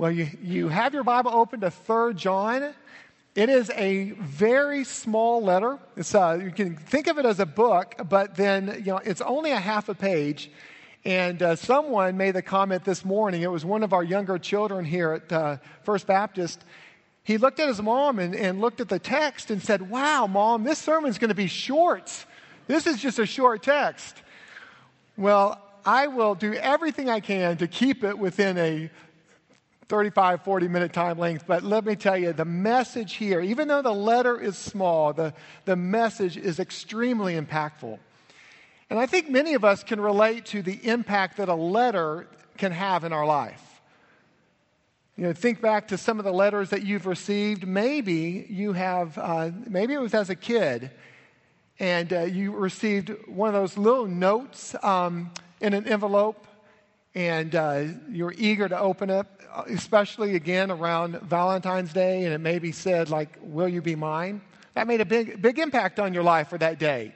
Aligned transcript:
Well, 0.00 0.10
you, 0.10 0.30
you 0.42 0.68
have 0.68 0.94
your 0.94 1.04
Bible 1.04 1.30
open 1.30 1.60
to 1.60 1.70
3 1.70 2.14
John. 2.14 2.72
It 3.34 3.50
is 3.50 3.68
a 3.76 4.12
very 4.12 4.82
small 4.82 5.42
letter. 5.42 5.78
It's, 5.94 6.14
uh, 6.14 6.40
you 6.42 6.50
can 6.52 6.74
think 6.74 7.06
of 7.06 7.18
it 7.18 7.26
as 7.26 7.38
a 7.38 7.44
book, 7.44 7.96
but 8.08 8.34
then 8.34 8.76
you 8.78 8.92
know 8.92 8.96
it's 9.04 9.20
only 9.20 9.50
a 9.50 9.58
half 9.58 9.90
a 9.90 9.94
page. 9.94 10.50
And 11.04 11.42
uh, 11.42 11.54
someone 11.54 12.16
made 12.16 12.30
the 12.30 12.40
comment 12.40 12.82
this 12.82 13.04
morning. 13.04 13.42
It 13.42 13.50
was 13.50 13.62
one 13.62 13.82
of 13.82 13.92
our 13.92 14.02
younger 14.02 14.38
children 14.38 14.86
here 14.86 15.12
at 15.12 15.30
uh, 15.30 15.56
First 15.82 16.06
Baptist. 16.06 16.64
He 17.22 17.36
looked 17.36 17.60
at 17.60 17.68
his 17.68 17.82
mom 17.82 18.20
and, 18.20 18.34
and 18.34 18.58
looked 18.58 18.80
at 18.80 18.88
the 18.88 18.98
text 18.98 19.50
and 19.50 19.62
said, 19.62 19.90
"Wow, 19.90 20.26
mom, 20.26 20.64
this 20.64 20.78
sermon's 20.78 21.18
going 21.18 21.28
to 21.28 21.34
be 21.34 21.46
short. 21.46 22.24
This 22.68 22.86
is 22.86 23.02
just 23.02 23.18
a 23.18 23.26
short 23.26 23.62
text." 23.62 24.16
Well, 25.18 25.60
I 25.84 26.06
will 26.06 26.34
do 26.34 26.54
everything 26.54 27.10
I 27.10 27.20
can 27.20 27.58
to 27.58 27.68
keep 27.68 28.02
it 28.02 28.18
within 28.18 28.56
a 28.56 28.90
35, 29.90 30.42
40 30.42 30.68
minute 30.68 30.92
time 30.92 31.18
length. 31.18 31.44
But 31.48 31.64
let 31.64 31.84
me 31.84 31.96
tell 31.96 32.16
you, 32.16 32.32
the 32.32 32.44
message 32.44 33.14
here, 33.14 33.40
even 33.40 33.66
though 33.66 33.82
the 33.82 33.92
letter 33.92 34.40
is 34.40 34.56
small, 34.56 35.12
the, 35.12 35.34
the 35.64 35.74
message 35.74 36.36
is 36.36 36.60
extremely 36.60 37.34
impactful. 37.34 37.98
And 38.88 38.98
I 38.98 39.06
think 39.06 39.28
many 39.28 39.54
of 39.54 39.64
us 39.64 39.82
can 39.82 40.00
relate 40.00 40.46
to 40.46 40.62
the 40.62 40.78
impact 40.88 41.38
that 41.38 41.48
a 41.48 41.54
letter 41.54 42.28
can 42.56 42.70
have 42.70 43.02
in 43.02 43.12
our 43.12 43.26
life. 43.26 43.80
You 45.16 45.24
know, 45.24 45.32
think 45.32 45.60
back 45.60 45.88
to 45.88 45.98
some 45.98 46.18
of 46.20 46.24
the 46.24 46.32
letters 46.32 46.70
that 46.70 46.84
you've 46.84 47.06
received. 47.06 47.66
Maybe 47.66 48.46
you 48.48 48.72
have, 48.72 49.18
uh, 49.18 49.50
maybe 49.68 49.92
it 49.92 50.00
was 50.00 50.14
as 50.14 50.30
a 50.30 50.36
kid, 50.36 50.92
and 51.80 52.12
uh, 52.12 52.20
you 52.20 52.52
received 52.52 53.10
one 53.26 53.48
of 53.48 53.54
those 53.54 53.76
little 53.76 54.06
notes 54.06 54.76
um, 54.84 55.32
in 55.60 55.74
an 55.74 55.88
envelope, 55.88 56.46
and 57.14 57.54
uh, 57.54 57.84
you're 58.10 58.34
eager 58.36 58.68
to 58.68 58.78
open 58.78 59.10
it 59.10 59.26
especially 59.66 60.36
again 60.36 60.70
around 60.70 61.20
Valentine's 61.20 61.92
Day, 61.92 62.24
and 62.24 62.32
it 62.32 62.38
maybe 62.38 62.72
said, 62.72 63.10
like, 63.10 63.38
Will 63.42 63.68
you 63.68 63.82
be 63.82 63.96
mine? 63.96 64.40
That 64.74 64.86
made 64.86 65.00
a 65.00 65.04
big, 65.04 65.42
big 65.42 65.58
impact 65.58 65.98
on 65.98 66.14
your 66.14 66.22
life 66.22 66.48
for 66.48 66.58
that 66.58 66.78
day. 66.78 67.12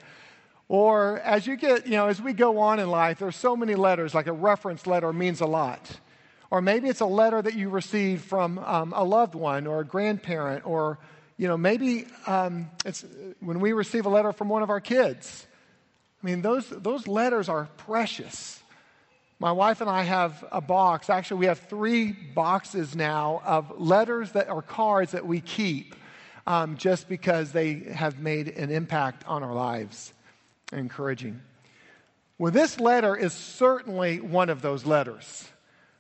Or 0.69 1.20
as 1.20 1.47
you 1.47 1.56
get, 1.56 1.87
you 1.87 1.92
know, 1.92 2.09
as 2.09 2.20
we 2.20 2.33
go 2.33 2.59
on 2.59 2.81
in 2.81 2.91
life, 2.91 3.19
there's 3.19 3.37
so 3.37 3.55
many 3.55 3.75
letters, 3.75 4.15
like 4.15 4.27
a 4.27 4.33
reference 4.33 4.87
letter 4.87 5.12
means 5.12 5.41
a 5.41 5.47
lot. 5.47 6.00
Or 6.50 6.61
maybe 6.61 6.89
it's 6.89 7.00
a 7.00 7.06
letter 7.06 7.41
that 7.41 7.55
you 7.55 7.69
received 7.69 8.25
from 8.25 8.59
um, 8.59 8.92
a 8.95 9.05
loved 9.05 9.34
one 9.34 9.67
or 9.67 9.81
a 9.81 9.84
grandparent, 9.84 10.67
or, 10.67 10.98
you 11.37 11.47
know, 11.47 11.56
maybe 11.56 12.06
um, 12.27 12.70
it's 12.84 13.05
when 13.41 13.61
we 13.61 13.72
receive 13.72 14.06
a 14.06 14.09
letter 14.09 14.33
from 14.33 14.48
one 14.48 14.62
of 14.62 14.70
our 14.70 14.81
kids. 14.81 15.47
I 16.22 16.27
mean, 16.27 16.42
those, 16.42 16.69
those 16.69 17.06
letters 17.06 17.48
are 17.48 17.69
precious. 17.77 18.61
My 19.45 19.53
wife 19.53 19.83
and 19.83 19.91
I 19.91 20.05
have 20.05 20.42
a 20.53 20.62
box. 20.62 21.11
Actually, 21.11 21.41
we 21.41 21.47
have 21.48 21.59
three 21.59 22.12
boxes 22.12 22.97
now 22.97 23.42
of 23.45 23.78
letters 23.78 24.33
that 24.33 24.48
are 24.48 24.62
cards 24.62 25.12
that 25.12 25.27
we 25.27 25.42
keep 25.42 25.95
um, 26.47 26.78
just 26.78 27.11
because 27.11 27.53
they 27.53 27.81
have 27.92 28.19
made 28.19 28.48
an 28.48 28.70
impact 28.70 29.22
on 29.28 29.42
our 29.42 29.53
lives. 29.53 30.15
Encouraging. 30.72 31.42
Well, 32.39 32.53
this 32.53 32.81
letter 32.81 33.15
is 33.15 33.34
certainly 33.34 34.19
one 34.19 34.48
of 34.48 34.62
those 34.62 34.87
letters. 34.87 35.47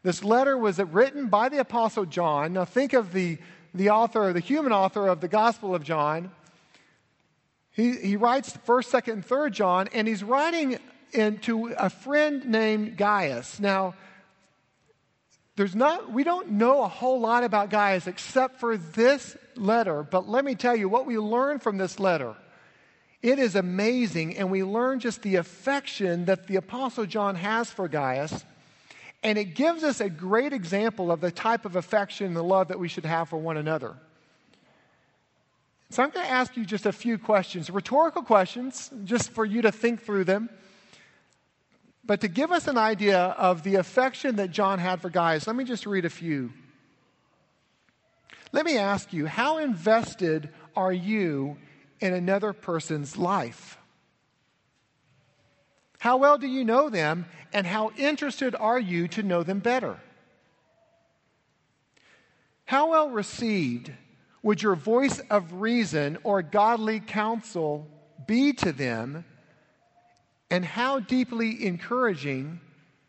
This 0.02 0.24
letter 0.24 0.56
was 0.56 0.78
written 0.78 1.26
by 1.26 1.50
the 1.50 1.58
Apostle 1.58 2.06
John. 2.06 2.54
Now, 2.54 2.64
think 2.64 2.94
of 2.94 3.12
the, 3.12 3.36
the 3.74 3.90
author, 3.90 4.32
the 4.32 4.40
human 4.40 4.72
author 4.72 5.06
of 5.06 5.20
the 5.20 5.28
Gospel 5.28 5.74
of 5.74 5.82
John. 5.82 6.30
He, 7.72 7.92
he 7.92 8.16
writes 8.16 8.56
1st, 8.66 9.02
2nd, 9.02 9.12
and 9.12 9.28
3rd 9.28 9.52
John, 9.52 9.88
and 9.92 10.08
he's 10.08 10.24
writing 10.24 10.78
and 11.14 11.42
to 11.44 11.68
a 11.78 11.90
friend 11.90 12.46
named 12.46 12.96
Gaius. 12.96 13.60
Now, 13.60 13.94
there's 15.56 15.76
not, 15.76 16.12
we 16.12 16.24
don't 16.24 16.52
know 16.52 16.82
a 16.82 16.88
whole 16.88 17.20
lot 17.20 17.44
about 17.44 17.70
Gaius 17.70 18.06
except 18.06 18.58
for 18.58 18.76
this 18.76 19.36
letter, 19.54 20.02
but 20.02 20.28
let 20.28 20.44
me 20.44 20.54
tell 20.54 20.74
you 20.74 20.88
what 20.88 21.06
we 21.06 21.16
learn 21.16 21.60
from 21.60 21.78
this 21.78 22.00
letter. 22.00 22.34
It 23.22 23.38
is 23.38 23.54
amazing, 23.54 24.36
and 24.36 24.50
we 24.50 24.64
learn 24.64 25.00
just 25.00 25.22
the 25.22 25.36
affection 25.36 26.26
that 26.26 26.46
the 26.46 26.56
Apostle 26.56 27.06
John 27.06 27.36
has 27.36 27.70
for 27.70 27.88
Gaius. 27.88 28.44
And 29.22 29.38
it 29.38 29.54
gives 29.54 29.82
us 29.82 30.00
a 30.00 30.10
great 30.10 30.52
example 30.52 31.10
of 31.10 31.22
the 31.22 31.30
type 31.30 31.64
of 31.64 31.76
affection 31.76 32.26
and 32.26 32.36
the 32.36 32.44
love 32.44 32.68
that 32.68 32.78
we 32.78 32.88
should 32.88 33.06
have 33.06 33.30
for 33.30 33.38
one 33.38 33.56
another. 33.56 33.94
So 35.88 36.02
I'm 36.02 36.10
going 36.10 36.26
to 36.26 36.32
ask 36.32 36.56
you 36.56 36.66
just 36.66 36.84
a 36.84 36.92
few 36.92 37.16
questions, 37.16 37.70
rhetorical 37.70 38.22
questions, 38.22 38.90
just 39.04 39.30
for 39.30 39.44
you 39.44 39.62
to 39.62 39.72
think 39.72 40.02
through 40.02 40.24
them. 40.24 40.50
But 42.06 42.20
to 42.20 42.28
give 42.28 42.52
us 42.52 42.68
an 42.68 42.76
idea 42.76 43.18
of 43.18 43.62
the 43.62 43.76
affection 43.76 44.36
that 44.36 44.50
John 44.50 44.78
had 44.78 45.00
for 45.00 45.08
Gaius, 45.08 45.46
let 45.46 45.56
me 45.56 45.64
just 45.64 45.86
read 45.86 46.04
a 46.04 46.10
few. 46.10 46.52
Let 48.52 48.66
me 48.66 48.76
ask 48.76 49.12
you, 49.12 49.26
how 49.26 49.58
invested 49.58 50.50
are 50.76 50.92
you 50.92 51.56
in 52.00 52.12
another 52.12 52.52
person's 52.52 53.16
life? 53.16 53.78
How 55.98 56.18
well 56.18 56.36
do 56.36 56.46
you 56.46 56.64
know 56.64 56.90
them, 56.90 57.24
and 57.52 57.66
how 57.66 57.90
interested 57.96 58.54
are 58.54 58.78
you 58.78 59.08
to 59.08 59.22
know 59.22 59.42
them 59.42 59.60
better? 59.60 59.98
How 62.66 62.90
well 62.90 63.08
received 63.08 63.90
would 64.42 64.62
your 64.62 64.74
voice 64.74 65.20
of 65.30 65.54
reason 65.54 66.18
or 66.22 66.42
godly 66.42 67.00
counsel 67.00 67.88
be 68.26 68.52
to 68.52 68.72
them 68.72 69.24
and 70.54 70.64
how 70.64 71.00
deeply 71.00 71.66
encouraging 71.66 72.60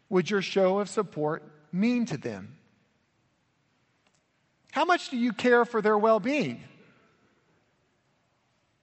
would 0.10 0.28
your 0.32 0.42
show 0.42 0.80
of 0.80 0.90
support 0.90 1.44
mean 1.72 2.04
to 2.04 2.18
them? 2.18 2.58
How 4.72 4.84
much 4.84 5.12
do 5.12 5.18
you 5.18 5.32
care 5.32 5.64
for 5.64 5.80
their 5.80 5.96
well 5.96 6.20
being? 6.20 6.64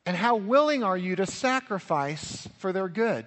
And 0.06 0.16
how 0.16 0.36
willing 0.36 0.84
are 0.84 0.96
you 0.96 1.16
to 1.16 1.26
sacrifice 1.26 2.48
for 2.58 2.72
their 2.72 2.88
good? 2.88 3.26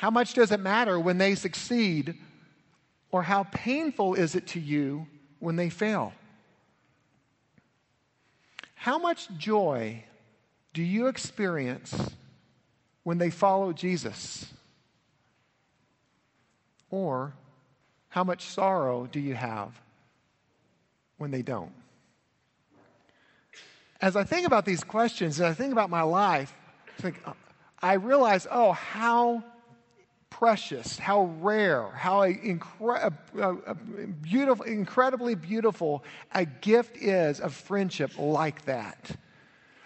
How 0.00 0.10
much 0.10 0.34
does 0.34 0.50
it 0.50 0.58
matter 0.58 0.98
when 0.98 1.18
they 1.18 1.36
succeed, 1.36 2.16
or 3.12 3.22
how 3.22 3.44
painful 3.52 4.14
is 4.14 4.34
it 4.34 4.48
to 4.48 4.58
you 4.58 5.06
when 5.38 5.54
they 5.54 5.70
fail? 5.70 6.12
How 8.74 8.98
much 8.98 9.28
joy 9.38 10.02
do 10.72 10.82
you 10.82 11.06
experience 11.06 12.10
when 13.04 13.18
they 13.18 13.30
follow 13.30 13.72
Jesus? 13.72 14.46
Or 16.90 17.32
how 18.08 18.24
much 18.24 18.46
sorrow 18.46 19.06
do 19.10 19.20
you 19.20 19.34
have 19.34 19.80
when 21.18 21.30
they 21.30 21.42
don't? 21.42 21.72
As 24.00 24.16
I 24.16 24.24
think 24.24 24.46
about 24.46 24.64
these 24.64 24.84
questions, 24.84 25.38
and 25.38 25.48
I 25.48 25.54
think 25.54 25.72
about 25.72 25.88
my 25.88 26.02
life, 26.02 26.54
uh, 27.04 27.32
I 27.80 27.94
realize, 27.94 28.46
oh, 28.50 28.72
how 28.72 29.42
precious, 30.30 30.98
how 30.98 31.24
rare, 31.40 31.90
how 31.90 32.22
incre- 32.22 33.12
uh, 33.38 33.40
uh, 33.42 33.74
beautiful, 34.20 34.64
incredibly 34.64 35.34
beautiful 35.34 36.04
a 36.34 36.44
gift 36.44 36.96
is 36.96 37.40
of 37.40 37.54
friendship 37.54 38.18
like 38.18 38.64
that. 38.64 39.10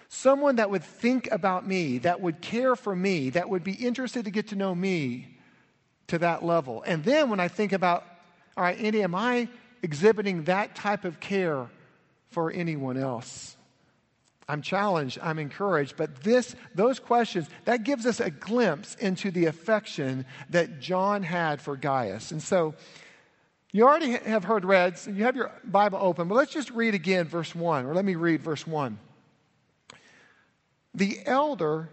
Someone 0.09 0.57
that 0.57 0.71
would 0.71 0.83
think 0.83 1.31
about 1.31 1.67
me, 1.67 1.99
that 1.99 2.21
would 2.21 2.41
care 2.41 2.75
for 2.75 2.97
me, 2.97 3.31
that 3.31 3.49
would 3.49 3.63
be 3.63 3.75
interested 3.75 4.25
to 4.25 4.31
get 4.31 4.49
to 4.49 4.57
know 4.57 4.75
me 4.75 5.37
to 6.07 6.19
that 6.19 6.43
level. 6.43 6.83
And 6.87 7.05
then 7.05 7.29
when 7.29 7.41
I 7.41 7.49
think 7.49 7.73
about, 7.73 8.05
all 8.57 8.65
right, 8.65 8.79
Andy, 8.79 9.03
am 9.03 9.15
I 9.15 9.49
exhibiting 9.83 10.45
that 10.45 10.75
type 10.75 11.05
of 11.05 11.21
care 11.21 11.69
for 12.31 12.51
anyone 12.51 12.97
else? 12.97 13.57
I'm 14.49 14.63
challenged, 14.63 15.19
I'm 15.23 15.39
encouraged, 15.39 15.99
but 15.99 16.23
this, 16.23 16.57
those 16.75 16.99
questions, 16.99 17.47
that 17.67 17.85
gives 17.85 18.07
us 18.07 18.19
a 18.19 18.31
glimpse 18.31 18.95
into 18.95 19.31
the 19.31 19.45
affection 19.45 20.25
that 20.49 20.81
John 20.81 21.23
had 21.23 21.61
for 21.61 21.77
Gaius. 21.77 22.31
And 22.31 22.43
so, 22.43 22.75
you 23.73 23.85
already 23.85 24.13
have 24.13 24.45
heard 24.45 24.65
read, 24.65 24.97
so 24.97 25.11
you 25.11 25.25
have 25.25 25.37
your 25.37 25.53
Bible 25.65 25.99
open, 26.01 26.29
but 26.29 26.35
let's 26.35 26.53
just 26.55 26.71
read 26.71 26.95
again 26.95 27.29
verse 27.29 27.55
1, 27.55 27.85
or 27.85 27.95
let 27.95 28.07
me 28.07 28.15
read 28.15 28.41
verse 28.41 28.67
1 28.67 28.99
the 30.95 31.21
elder 31.27 31.91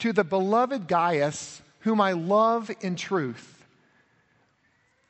to 0.00 0.12
the 0.12 0.24
beloved 0.24 0.88
Gaius, 0.88 1.62
whom 1.80 2.00
I 2.00 2.12
love 2.12 2.70
in 2.80 2.96
truth. 2.96 3.64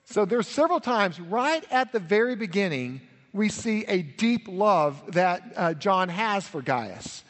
So 0.04 0.24
there's 0.24 0.48
several 0.48 0.80
times 0.80 1.20
right 1.20 1.64
at 1.70 1.92
the 1.92 2.00
very 2.00 2.34
beginning 2.34 3.00
we 3.32 3.48
see 3.48 3.84
a 3.86 4.02
deep 4.02 4.48
love 4.48 5.00
that 5.12 5.52
uh, 5.56 5.74
John 5.74 6.08
has 6.08 6.46
for 6.46 6.62
Gaius. 6.62 7.22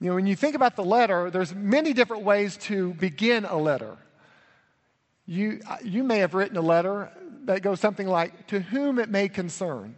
You 0.00 0.08
know, 0.08 0.14
when 0.14 0.26
you 0.26 0.36
think 0.36 0.54
about 0.54 0.76
the 0.76 0.84
letter, 0.84 1.30
there's 1.30 1.54
many 1.54 1.92
different 1.92 2.24
ways 2.24 2.56
to 2.58 2.94
begin 2.94 3.44
a 3.44 3.56
letter. 3.56 3.96
You, 5.26 5.60
uh, 5.68 5.76
you 5.84 6.02
may 6.04 6.18
have 6.18 6.34
written 6.34 6.56
a 6.56 6.62
letter 6.62 7.10
that 7.44 7.62
goes 7.62 7.80
something 7.80 8.06
like, 8.06 8.46
To 8.48 8.60
whom 8.60 8.98
it 8.98 9.08
may 9.08 9.28
concern. 9.28 9.96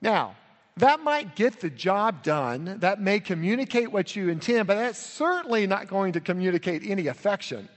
Now, 0.00 0.36
that 0.80 1.02
might 1.02 1.36
get 1.36 1.60
the 1.60 1.70
job 1.70 2.22
done. 2.22 2.78
That 2.80 3.00
may 3.00 3.20
communicate 3.20 3.92
what 3.92 4.16
you 4.16 4.28
intend, 4.28 4.66
but 4.66 4.76
that's 4.76 4.98
certainly 4.98 5.66
not 5.66 5.88
going 5.88 6.14
to 6.14 6.20
communicate 6.20 6.82
any 6.84 7.06
affection. 7.06 7.68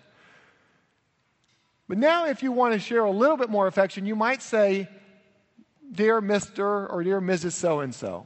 But 1.87 1.97
now, 1.97 2.27
if 2.27 2.41
you 2.41 2.51
want 2.51 2.73
to 2.73 2.79
share 2.79 3.03
a 3.03 3.11
little 3.11 3.35
bit 3.35 3.49
more 3.49 3.67
affection, 3.67 4.05
you 4.05 4.15
might 4.15 4.41
say, 4.41 4.87
Dear 5.91 6.21
Mr. 6.21 6.89
or 6.89 7.03
Dear 7.03 7.21
Mrs. 7.21 7.51
So 7.51 7.81
and 7.81 7.93
so. 7.93 8.25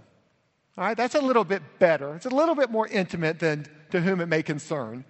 All 0.78 0.84
right, 0.86 0.96
that's 0.96 1.16
a 1.16 1.22
little 1.22 1.44
bit 1.44 1.64
better. 1.80 2.14
It's 2.16 2.28
a 2.28 2.30
little 2.30 2.54
bit 2.54 2.70
more 2.70 2.88
intimate 2.88 3.40
than 3.40 3.66
to 3.90 4.00
whom 4.00 4.22
it 4.22 4.28
may 4.28 4.44
concern. 4.44 5.04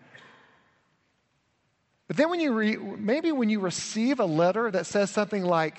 But 2.08 2.16
then, 2.16 2.30
when 2.30 2.40
you 2.40 2.54
re- 2.54 2.78
maybe 2.78 3.34
when 3.34 3.50
you 3.50 3.60
receive 3.60 4.22
a 4.22 4.26
letter 4.26 4.72
that 4.72 4.86
says 4.86 5.12
something 5.12 5.44
like, 5.44 5.78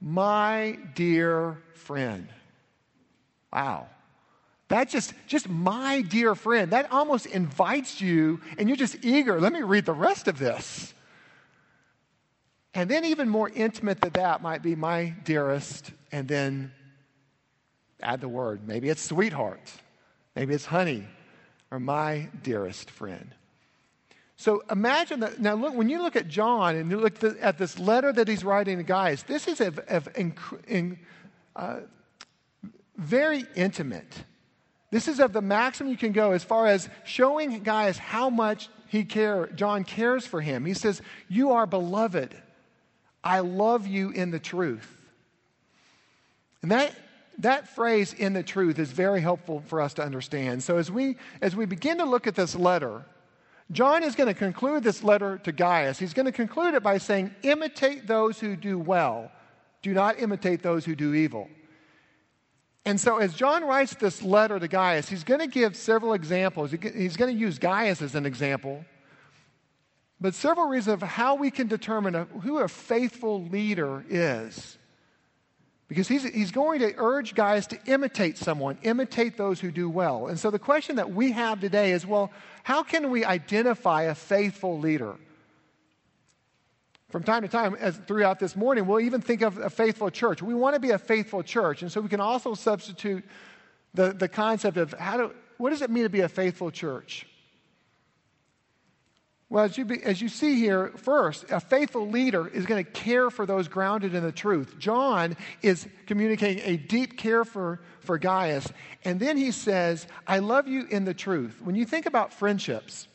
My 0.00 0.78
dear 0.94 1.62
friend. 1.74 2.28
Wow. 3.52 3.88
That 4.68 4.88
just, 4.88 5.14
just 5.26 5.48
my 5.48 6.00
dear 6.02 6.34
friend, 6.36 6.70
that 6.70 6.92
almost 6.92 7.26
invites 7.26 8.00
you, 8.00 8.40
and 8.56 8.68
you're 8.68 8.76
just 8.76 9.04
eager. 9.04 9.40
Let 9.40 9.52
me 9.52 9.62
read 9.62 9.84
the 9.84 9.92
rest 9.92 10.28
of 10.28 10.38
this. 10.38 10.94
And 12.72 12.88
then, 12.88 13.04
even 13.04 13.28
more 13.28 13.48
intimate 13.48 14.00
than 14.00 14.12
that, 14.12 14.42
might 14.42 14.62
be 14.62 14.76
my 14.76 15.12
dearest, 15.24 15.90
and 16.12 16.28
then 16.28 16.70
add 18.00 18.20
the 18.20 18.28
word. 18.28 18.66
Maybe 18.66 18.88
it's 18.88 19.02
sweetheart, 19.02 19.72
maybe 20.36 20.54
it's 20.54 20.66
honey, 20.66 21.04
or 21.72 21.80
my 21.80 22.28
dearest 22.44 22.90
friend. 22.90 23.34
So 24.36 24.62
imagine 24.70 25.20
that. 25.20 25.40
Now, 25.40 25.54
look, 25.54 25.74
when 25.74 25.88
you 25.88 26.00
look 26.00 26.14
at 26.14 26.28
John 26.28 26.76
and 26.76 26.90
you 26.92 26.98
look 26.98 27.22
at 27.42 27.58
this 27.58 27.78
letter 27.78 28.12
that 28.12 28.28
he's 28.28 28.44
writing 28.44 28.78
to 28.78 28.84
Gaius, 28.84 29.24
this 29.24 29.48
is 29.48 29.60
a, 29.60 29.72
in, 30.68 30.96
uh, 31.56 31.80
very 33.00 33.44
intimate. 33.56 34.24
This 34.90 35.08
is 35.08 35.20
of 35.20 35.32
the 35.32 35.40
maximum 35.40 35.90
you 35.90 35.96
can 35.96 36.12
go 36.12 36.32
as 36.32 36.44
far 36.44 36.66
as 36.66 36.88
showing 37.04 37.62
Gaius 37.62 37.96
how 37.96 38.28
much 38.28 38.68
he 38.88 39.04
care, 39.04 39.46
John 39.54 39.84
cares 39.84 40.26
for 40.26 40.40
him. 40.40 40.64
He 40.64 40.74
says, 40.74 41.00
You 41.28 41.52
are 41.52 41.66
beloved. 41.66 42.36
I 43.22 43.40
love 43.40 43.86
you 43.86 44.10
in 44.10 44.30
the 44.30 44.38
truth. 44.38 44.96
And 46.62 46.70
that, 46.72 46.94
that 47.38 47.68
phrase, 47.68 48.12
in 48.12 48.32
the 48.32 48.42
truth, 48.42 48.78
is 48.78 48.90
very 48.90 49.20
helpful 49.20 49.62
for 49.66 49.80
us 49.80 49.94
to 49.94 50.02
understand. 50.02 50.62
So 50.62 50.76
as 50.76 50.90
we, 50.90 51.16
as 51.40 51.54
we 51.54 51.66
begin 51.66 51.98
to 51.98 52.04
look 52.04 52.26
at 52.26 52.34
this 52.34 52.54
letter, 52.54 53.04
John 53.70 54.02
is 54.02 54.16
going 54.16 54.26
to 54.26 54.34
conclude 54.34 54.82
this 54.82 55.04
letter 55.04 55.38
to 55.44 55.52
Gaius. 55.52 55.98
He's 55.98 56.12
going 56.12 56.26
to 56.26 56.32
conclude 56.32 56.74
it 56.74 56.82
by 56.82 56.98
saying, 56.98 57.34
Imitate 57.42 58.06
those 58.06 58.40
who 58.40 58.56
do 58.56 58.78
well, 58.78 59.30
do 59.82 59.94
not 59.94 60.18
imitate 60.18 60.62
those 60.62 60.84
who 60.84 60.96
do 60.96 61.14
evil. 61.14 61.48
And 62.84 62.98
so, 62.98 63.18
as 63.18 63.34
John 63.34 63.64
writes 63.64 63.94
this 63.94 64.22
letter 64.22 64.58
to 64.58 64.66
Gaius, 64.66 65.08
he's 65.08 65.24
going 65.24 65.40
to 65.40 65.46
give 65.46 65.76
several 65.76 66.14
examples. 66.14 66.70
He's 66.70 67.16
going 67.16 67.34
to 67.34 67.38
use 67.38 67.58
Gaius 67.58 68.00
as 68.00 68.14
an 68.14 68.24
example, 68.24 68.84
but 70.20 70.34
several 70.34 70.66
reasons 70.66 70.94
of 70.94 71.02
how 71.02 71.34
we 71.34 71.50
can 71.50 71.66
determine 71.66 72.14
who 72.42 72.58
a 72.58 72.68
faithful 72.68 73.44
leader 73.44 74.04
is. 74.08 74.78
Because 75.88 76.06
he's, 76.06 76.22
he's 76.22 76.52
going 76.52 76.78
to 76.80 76.94
urge 76.96 77.34
Gaius 77.34 77.66
to 77.66 77.78
imitate 77.86 78.38
someone, 78.38 78.78
imitate 78.82 79.36
those 79.36 79.58
who 79.58 79.72
do 79.72 79.90
well. 79.90 80.28
And 80.28 80.38
so, 80.38 80.50
the 80.50 80.58
question 80.58 80.96
that 80.96 81.12
we 81.12 81.32
have 81.32 81.60
today 81.60 81.92
is 81.92 82.06
well, 82.06 82.30
how 82.62 82.82
can 82.82 83.10
we 83.10 83.24
identify 83.24 84.04
a 84.04 84.14
faithful 84.14 84.78
leader? 84.78 85.16
From 87.10 87.24
time 87.24 87.42
to 87.42 87.48
time, 87.48 87.74
as 87.74 87.96
throughout 88.06 88.38
this 88.38 88.54
morning, 88.54 88.86
we'll 88.86 89.00
even 89.00 89.20
think 89.20 89.42
of 89.42 89.58
a 89.58 89.68
faithful 89.68 90.10
church. 90.10 90.42
We 90.42 90.54
want 90.54 90.74
to 90.74 90.80
be 90.80 90.90
a 90.90 90.98
faithful 90.98 91.42
church. 91.42 91.82
And 91.82 91.90
so 91.90 92.00
we 92.00 92.08
can 92.08 92.20
also 92.20 92.54
substitute 92.54 93.24
the, 93.94 94.12
the 94.12 94.28
concept 94.28 94.76
of 94.76 94.92
how 94.92 95.16
do, 95.16 95.34
what 95.58 95.70
does 95.70 95.82
it 95.82 95.90
mean 95.90 96.04
to 96.04 96.08
be 96.08 96.20
a 96.20 96.28
faithful 96.28 96.70
church? 96.70 97.26
Well, 99.48 99.64
as 99.64 99.76
you, 99.76 99.84
be, 99.84 100.00
as 100.04 100.22
you 100.22 100.28
see 100.28 100.54
here, 100.60 100.92
first, 100.96 101.50
a 101.50 101.58
faithful 101.58 102.08
leader 102.08 102.46
is 102.46 102.66
going 102.66 102.84
to 102.84 102.88
care 102.88 103.30
for 103.30 103.44
those 103.44 103.66
grounded 103.66 104.14
in 104.14 104.22
the 104.22 104.30
truth. 104.30 104.78
John 104.78 105.36
is 105.60 105.88
communicating 106.06 106.62
a 106.64 106.76
deep 106.76 107.18
care 107.18 107.44
for, 107.44 107.80
for 107.98 108.16
Gaius. 108.16 108.68
And 109.04 109.18
then 109.18 109.36
he 109.36 109.50
says, 109.50 110.06
I 110.28 110.38
love 110.38 110.68
you 110.68 110.86
in 110.88 111.04
the 111.04 111.14
truth. 111.14 111.60
When 111.64 111.74
you 111.74 111.84
think 111.84 112.06
about 112.06 112.32
friendships, 112.32 113.08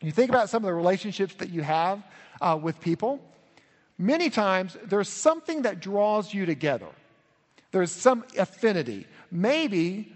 you 0.00 0.12
think 0.12 0.30
about 0.30 0.48
some 0.48 0.62
of 0.62 0.66
the 0.66 0.74
relationships 0.74 1.34
that 1.34 1.50
you 1.50 1.62
have 1.62 2.02
uh, 2.40 2.58
with 2.60 2.80
people, 2.80 3.20
many 3.98 4.30
times 4.30 4.76
there's 4.84 5.08
something 5.08 5.62
that 5.62 5.80
draws 5.80 6.32
you 6.32 6.46
together. 6.46 6.88
There's 7.72 7.90
some 7.90 8.24
affinity. 8.38 9.06
Maybe 9.30 10.14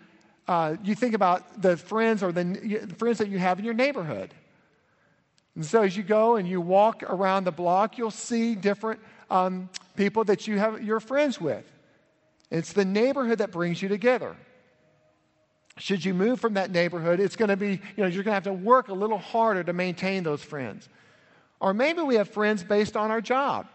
uh, 0.49 0.76
you 0.82 0.94
think 0.94 1.14
about 1.14 1.61
the 1.61 1.76
friends 1.76 2.23
or 2.23 2.32
the 2.32 2.94
friends 2.99 3.19
that 3.19 3.29
you 3.29 3.38
have 3.38 3.58
in 3.58 3.64
your 3.64 3.75
neighborhood. 3.75 4.32
And 5.55 5.67
so 5.67 5.82
as 5.82 5.96
you 5.96 6.02
go 6.02 6.37
and 6.37 6.49
you 6.49 6.61
walk 6.61 7.02
around 7.02 7.44
the 7.44 7.52
block, 7.52 7.99
you'll 7.99 8.11
see 8.11 8.55
different 8.55 9.00
um, 9.31 9.69
people 9.96 10.25
that 10.25 10.46
you 10.46 10.58
have, 10.58 10.82
you're 10.82 11.00
friends 11.00 11.40
with. 11.40 11.64
It's 12.50 12.73
the 12.73 12.84
neighborhood 12.84 13.38
that 13.38 13.50
brings 13.50 13.82
you 13.82 13.88
together. 13.88 14.37
Should 15.78 16.04
you 16.04 16.12
move 16.12 16.40
from 16.40 16.54
that 16.54 16.70
neighborhood, 16.70 17.19
it's 17.19 17.36
going 17.36 17.48
to 17.48 17.56
be, 17.56 17.80
you 17.96 18.02
know, 18.02 18.06
you're 18.06 18.22
going 18.22 18.32
to 18.32 18.34
have 18.34 18.44
to 18.44 18.52
work 18.52 18.88
a 18.88 18.94
little 18.94 19.19
harder 19.19 19.64
to 19.64 19.72
maintain 19.72 20.22
those 20.22 20.42
friends. 20.42 20.88
Or 21.60 21.72
maybe 21.72 22.02
we 22.02 22.16
have 22.16 22.28
friends 22.28 22.62
based 22.62 22.96
on 22.96 23.10
our 23.10 23.20
job, 23.20 23.69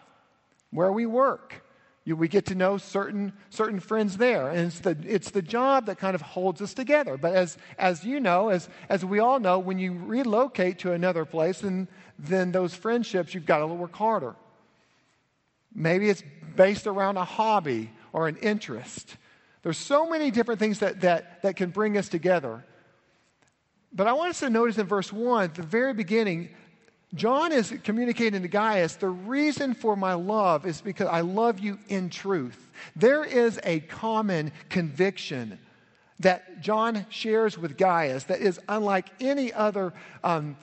where 0.72 0.92
we 0.92 1.06
work. 1.06 1.64
You, 2.04 2.16
we 2.16 2.28
get 2.28 2.46
to 2.46 2.56
know 2.56 2.78
certain, 2.78 3.34
certain 3.50 3.80
friends 3.80 4.16
there. 4.16 4.50
And 4.50 4.68
it's 4.68 4.80
the, 4.80 4.98
it's 5.06 5.32
the 5.32 5.42
job 5.42 5.88
that 5.88 5.98
kind 5.98 6.16
of 6.16 6.22
holds 6.22 6.62
us 6.62 6.74
together. 6.74 7.18
But 7.18 7.34
as, 7.34 7.58
as 7.78 8.04
you 8.06 8.20
know, 8.20 8.50
as, 8.50 8.70
as 8.88 9.04
we 9.04 9.20
all 9.20 9.40
know, 9.40 9.60
when 9.60 9.80
you 9.80 9.94
relocate 9.94 10.80
to 10.80 10.94
another 10.94 11.26
place, 11.26 11.60
then, 11.60 11.88
then 12.20 12.52
those 12.52 12.74
friendships, 12.74 13.34
you've 13.34 13.46
got 13.46 13.60
to 13.60 13.68
work 13.68 13.96
harder. 13.96 14.36
Maybe 15.74 16.10
it's 16.10 16.24
based 16.56 16.88
around 16.88 17.18
a 17.18 17.26
hobby 17.26 17.92
or 18.14 18.28
an 18.28 18.38
interest. 18.38 19.18
There's 19.68 19.78
so 19.78 20.08
many 20.08 20.32
different 20.32 20.62
things 20.62 20.80
that, 20.80 21.02
that, 21.02 21.42
that 21.42 21.58
can 21.58 21.72
bring 21.72 21.98
us 21.98 22.08
together. 22.08 22.64
But 23.92 24.08
I 24.08 24.14
want 24.14 24.30
us 24.30 24.40
to 24.40 24.50
notice 24.50 24.78
in 24.78 24.88
verse 24.88 25.12
1, 25.12 25.44
at 25.44 25.56
the 25.56 25.62
very 25.62 25.94
beginning, 25.94 26.52
John 27.16 27.52
is 27.52 27.74
communicating 27.84 28.42
to 28.44 28.48
Gaius 28.48 28.96
the 28.96 29.10
reason 29.10 29.74
for 29.74 29.98
my 29.98 30.14
love 30.14 30.66
is 30.66 30.80
because 30.80 31.10
I 31.10 31.20
love 31.20 31.60
you 31.60 31.80
in 31.90 32.10
truth. 32.10 32.72
There 32.96 33.26
is 33.26 33.60
a 33.66 33.82
common 33.82 34.54
conviction 34.70 35.60
that 36.22 36.62
John 36.62 37.06
shares 37.10 37.58
with 37.58 37.78
Gaius 37.78 38.24
that 38.24 38.40
is 38.40 38.62
unlike 38.70 39.10
any 39.20 39.52
other 39.52 39.94
um, 40.24 40.56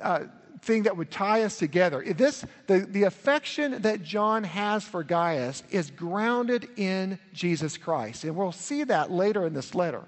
uh, 0.00 0.20
thing 0.62 0.84
that 0.84 0.96
would 0.96 1.10
tie 1.10 1.42
us 1.42 1.58
together. 1.58 2.04
This, 2.04 2.44
the, 2.66 2.80
the 2.80 3.04
affection 3.04 3.82
that 3.82 4.02
John 4.02 4.44
has 4.44 4.84
for 4.84 5.02
Gaius 5.02 5.62
is 5.70 5.90
grounded 5.90 6.68
in 6.76 7.18
Jesus 7.32 7.76
Christ. 7.76 8.24
And 8.24 8.36
we'll 8.36 8.52
see 8.52 8.84
that 8.84 9.10
later 9.10 9.46
in 9.46 9.54
this 9.54 9.74
letter. 9.74 10.04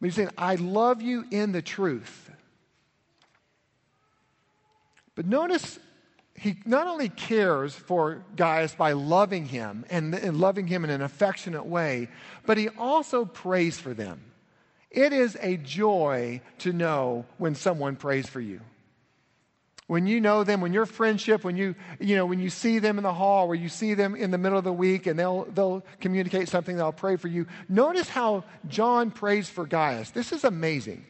He's 0.00 0.14
saying, 0.14 0.30
I 0.36 0.56
love 0.56 1.00
you 1.00 1.24
in 1.30 1.52
the 1.52 1.62
truth. 1.62 2.30
But 5.14 5.26
notice 5.26 5.78
he 6.34 6.56
not 6.64 6.86
only 6.86 7.08
cares 7.08 7.74
for 7.74 8.24
Gaius 8.34 8.74
by 8.74 8.92
loving 8.92 9.46
him 9.46 9.84
and, 9.90 10.14
and, 10.14 10.38
loving 10.38 10.66
him 10.66 10.82
in 10.84 10.90
an 10.90 11.02
affectionate 11.02 11.66
way, 11.66 12.08
but 12.46 12.58
he 12.58 12.68
also 12.70 13.24
prays 13.24 13.78
for 13.78 13.94
them. 13.94 14.31
It 14.92 15.14
is 15.14 15.38
a 15.40 15.56
joy 15.56 16.42
to 16.58 16.72
know 16.72 17.24
when 17.38 17.54
someone 17.54 17.96
prays 17.96 18.28
for 18.28 18.40
you. 18.40 18.60
When 19.86 20.06
you 20.06 20.20
know 20.20 20.44
them, 20.44 20.60
when 20.60 20.72
your 20.72 20.86
friendship, 20.86 21.44
when 21.44 21.56
you, 21.56 21.74
you 21.98 22.14
know, 22.14 22.26
when 22.26 22.38
you 22.38 22.50
see 22.50 22.78
them 22.78 22.98
in 22.98 23.02
the 23.02 23.12
hall, 23.12 23.48
or 23.48 23.54
you 23.54 23.68
see 23.68 23.94
them 23.94 24.14
in 24.14 24.30
the 24.30 24.38
middle 24.38 24.56
of 24.56 24.64
the 24.64 24.72
week 24.72 25.06
and 25.06 25.18
they'll, 25.18 25.44
they'll 25.46 25.82
communicate 26.00 26.48
something, 26.48 26.76
they'll 26.76 26.92
pray 26.92 27.16
for 27.16 27.28
you. 27.28 27.46
Notice 27.68 28.08
how 28.08 28.44
John 28.68 29.10
prays 29.10 29.48
for 29.48 29.66
Gaius. 29.66 30.10
This 30.10 30.32
is 30.32 30.44
amazing. 30.44 31.04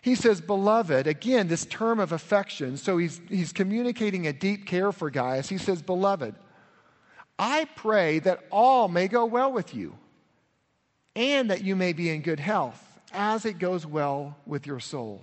He 0.00 0.14
says, 0.14 0.40
Beloved, 0.40 1.06
again, 1.06 1.48
this 1.48 1.66
term 1.66 1.98
of 2.00 2.12
affection. 2.12 2.76
So 2.78 2.96
he's, 2.96 3.20
he's 3.28 3.52
communicating 3.52 4.26
a 4.26 4.32
deep 4.32 4.66
care 4.66 4.92
for 4.92 5.10
Gaius. 5.10 5.48
He 5.48 5.58
says, 5.58 5.82
Beloved, 5.82 6.34
I 7.38 7.66
pray 7.76 8.18
that 8.20 8.44
all 8.50 8.88
may 8.88 9.08
go 9.08 9.26
well 9.26 9.52
with 9.52 9.74
you 9.74 9.96
and 11.16 11.50
that 11.50 11.64
you 11.64 11.74
may 11.74 11.94
be 11.94 12.10
in 12.10 12.20
good 12.20 12.38
health 12.38 12.80
as 13.12 13.46
it 13.46 13.58
goes 13.58 13.86
well 13.86 14.36
with 14.46 14.66
your 14.66 14.78
soul. 14.78 15.22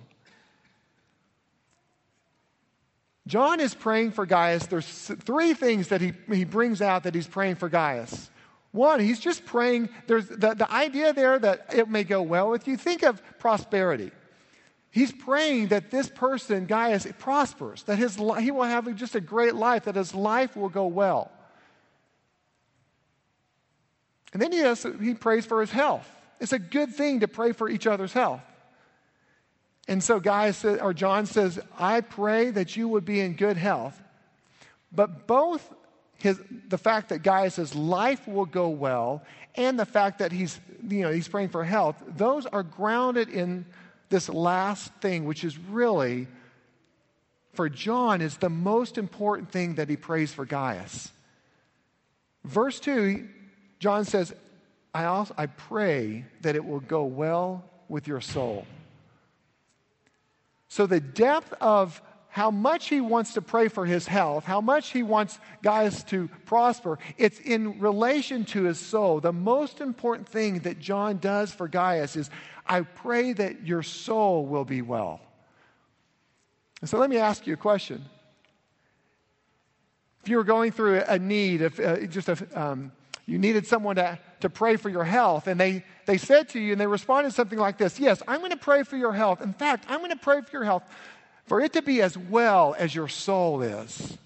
John 3.26 3.60
is 3.60 3.74
praying 3.74 4.10
for 4.10 4.26
Gaius. 4.26 4.66
There's 4.66 4.86
three 4.86 5.54
things 5.54 5.88
that 5.88 6.02
he, 6.02 6.12
he 6.30 6.44
brings 6.44 6.82
out 6.82 7.04
that 7.04 7.14
he's 7.14 7.26
praying 7.26 7.54
for 7.54 7.70
Gaius. 7.70 8.28
One, 8.72 9.00
he's 9.00 9.20
just 9.20 9.46
praying, 9.46 9.88
there's 10.08 10.26
the, 10.26 10.54
the 10.54 10.70
idea 10.70 11.12
there 11.12 11.38
that 11.38 11.72
it 11.72 11.88
may 11.88 12.02
go 12.04 12.20
well 12.20 12.50
with 12.50 12.66
you. 12.66 12.76
Think 12.76 13.04
of 13.04 13.22
prosperity. 13.38 14.10
He's 14.90 15.12
praying 15.12 15.68
that 15.68 15.90
this 15.90 16.08
person, 16.08 16.66
Gaius, 16.66 17.06
prospers, 17.18 17.84
that 17.84 17.96
his, 17.96 18.16
he 18.16 18.50
will 18.50 18.64
have 18.64 18.92
just 18.96 19.14
a 19.14 19.20
great 19.20 19.54
life, 19.54 19.84
that 19.84 19.94
his 19.94 20.14
life 20.14 20.56
will 20.56 20.68
go 20.68 20.86
well. 20.86 21.30
And 24.34 24.42
then 24.42 24.52
he, 24.52 24.58
has, 24.58 24.86
he 25.00 25.14
prays 25.14 25.46
for 25.46 25.60
his 25.60 25.70
health. 25.70 26.06
It's 26.40 26.52
a 26.52 26.58
good 26.58 26.94
thing 26.94 27.20
to 27.20 27.28
pray 27.28 27.52
for 27.52 27.68
each 27.68 27.86
other's 27.86 28.12
health. 28.12 28.42
And 29.86 30.02
so, 30.02 30.18
Gaius, 30.18 30.64
or 30.64 30.92
John 30.92 31.26
says, 31.26 31.60
I 31.78 32.00
pray 32.00 32.50
that 32.50 32.76
you 32.76 32.88
would 32.88 33.04
be 33.04 33.20
in 33.20 33.34
good 33.34 33.56
health. 33.56 34.00
But 34.92 35.26
both 35.26 35.72
his, 36.16 36.40
the 36.68 36.78
fact 36.78 37.10
that 37.10 37.22
Gaius' 37.22 37.74
life 37.74 38.26
will 38.26 38.46
go 38.46 38.68
well 38.68 39.22
and 39.54 39.78
the 39.78 39.86
fact 39.86 40.18
that 40.18 40.32
he's, 40.32 40.58
you 40.88 41.02
know, 41.02 41.12
he's 41.12 41.28
praying 41.28 41.50
for 41.50 41.64
health, 41.64 42.02
those 42.16 42.46
are 42.46 42.62
grounded 42.62 43.28
in 43.28 43.66
this 44.08 44.28
last 44.28 44.92
thing, 44.94 45.26
which 45.26 45.44
is 45.44 45.58
really, 45.58 46.26
for 47.52 47.68
John, 47.68 48.20
is 48.20 48.38
the 48.38 48.50
most 48.50 48.98
important 48.98 49.50
thing 49.52 49.76
that 49.76 49.88
he 49.88 49.96
prays 49.96 50.32
for 50.32 50.44
Gaius. 50.44 51.10
Verse 52.44 52.80
2, 52.80 53.28
John 53.84 54.06
says, 54.06 54.32
I, 54.94 55.04
also, 55.04 55.34
I 55.36 55.44
pray 55.44 56.24
that 56.40 56.56
it 56.56 56.64
will 56.64 56.80
go 56.80 57.04
well 57.04 57.62
with 57.86 58.08
your 58.08 58.22
soul. 58.22 58.64
So 60.68 60.86
the 60.86 61.00
depth 61.00 61.52
of 61.60 62.00
how 62.30 62.50
much 62.50 62.88
he 62.88 63.02
wants 63.02 63.34
to 63.34 63.42
pray 63.42 63.68
for 63.68 63.84
his 63.84 64.06
health, 64.06 64.44
how 64.44 64.62
much 64.62 64.90
he 64.90 65.02
wants 65.02 65.38
Gaius 65.62 66.02
to 66.04 66.30
prosper, 66.46 66.98
it's 67.18 67.38
in 67.40 67.78
relation 67.78 68.46
to 68.46 68.62
his 68.62 68.78
soul. 68.80 69.20
The 69.20 69.34
most 69.34 69.82
important 69.82 70.30
thing 70.30 70.60
that 70.60 70.78
John 70.78 71.18
does 71.18 71.52
for 71.52 71.68
Gaius 71.68 72.16
is, 72.16 72.30
I 72.66 72.80
pray 72.80 73.34
that 73.34 73.66
your 73.66 73.82
soul 73.82 74.46
will 74.46 74.64
be 74.64 74.80
well. 74.80 75.20
And 76.80 76.88
so 76.88 76.96
let 76.96 77.10
me 77.10 77.18
ask 77.18 77.46
you 77.46 77.52
a 77.52 77.58
question. 77.58 78.02
If 80.22 80.30
you 80.30 80.38
were 80.38 80.44
going 80.44 80.72
through 80.72 81.02
a 81.06 81.18
need, 81.18 81.60
if 81.60 81.78
uh, 81.78 82.06
just 82.06 82.30
a, 82.30 82.48
um, 82.58 82.90
you 83.26 83.38
needed 83.38 83.66
someone 83.66 83.96
to, 83.96 84.18
to 84.40 84.50
pray 84.50 84.76
for 84.76 84.88
your 84.88 85.04
health, 85.04 85.46
and 85.46 85.58
they, 85.58 85.84
they 86.06 86.18
said 86.18 86.50
to 86.50 86.60
you 86.60 86.72
and 86.72 86.80
they 86.80 86.86
responded 86.86 87.32
something 87.32 87.58
like 87.58 87.78
this 87.78 87.98
Yes, 87.98 88.22
I'm 88.28 88.40
going 88.40 88.50
to 88.50 88.56
pray 88.56 88.82
for 88.82 88.96
your 88.96 89.12
health. 89.12 89.40
In 89.40 89.52
fact, 89.52 89.86
I'm 89.88 89.98
going 89.98 90.10
to 90.10 90.16
pray 90.16 90.40
for 90.42 90.50
your 90.52 90.64
health 90.64 90.82
for 91.46 91.60
it 91.60 91.72
to 91.74 91.82
be 91.82 92.00
as 92.02 92.16
well 92.16 92.74
as 92.78 92.94
your 92.94 93.08
soul 93.08 93.62
is. 93.62 94.16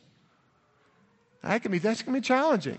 That 1.43 1.63
can 1.63 1.73
be, 1.73 1.79
that's 1.79 2.03
going 2.03 2.15
to 2.15 2.21
be 2.21 2.25
challenging. 2.25 2.79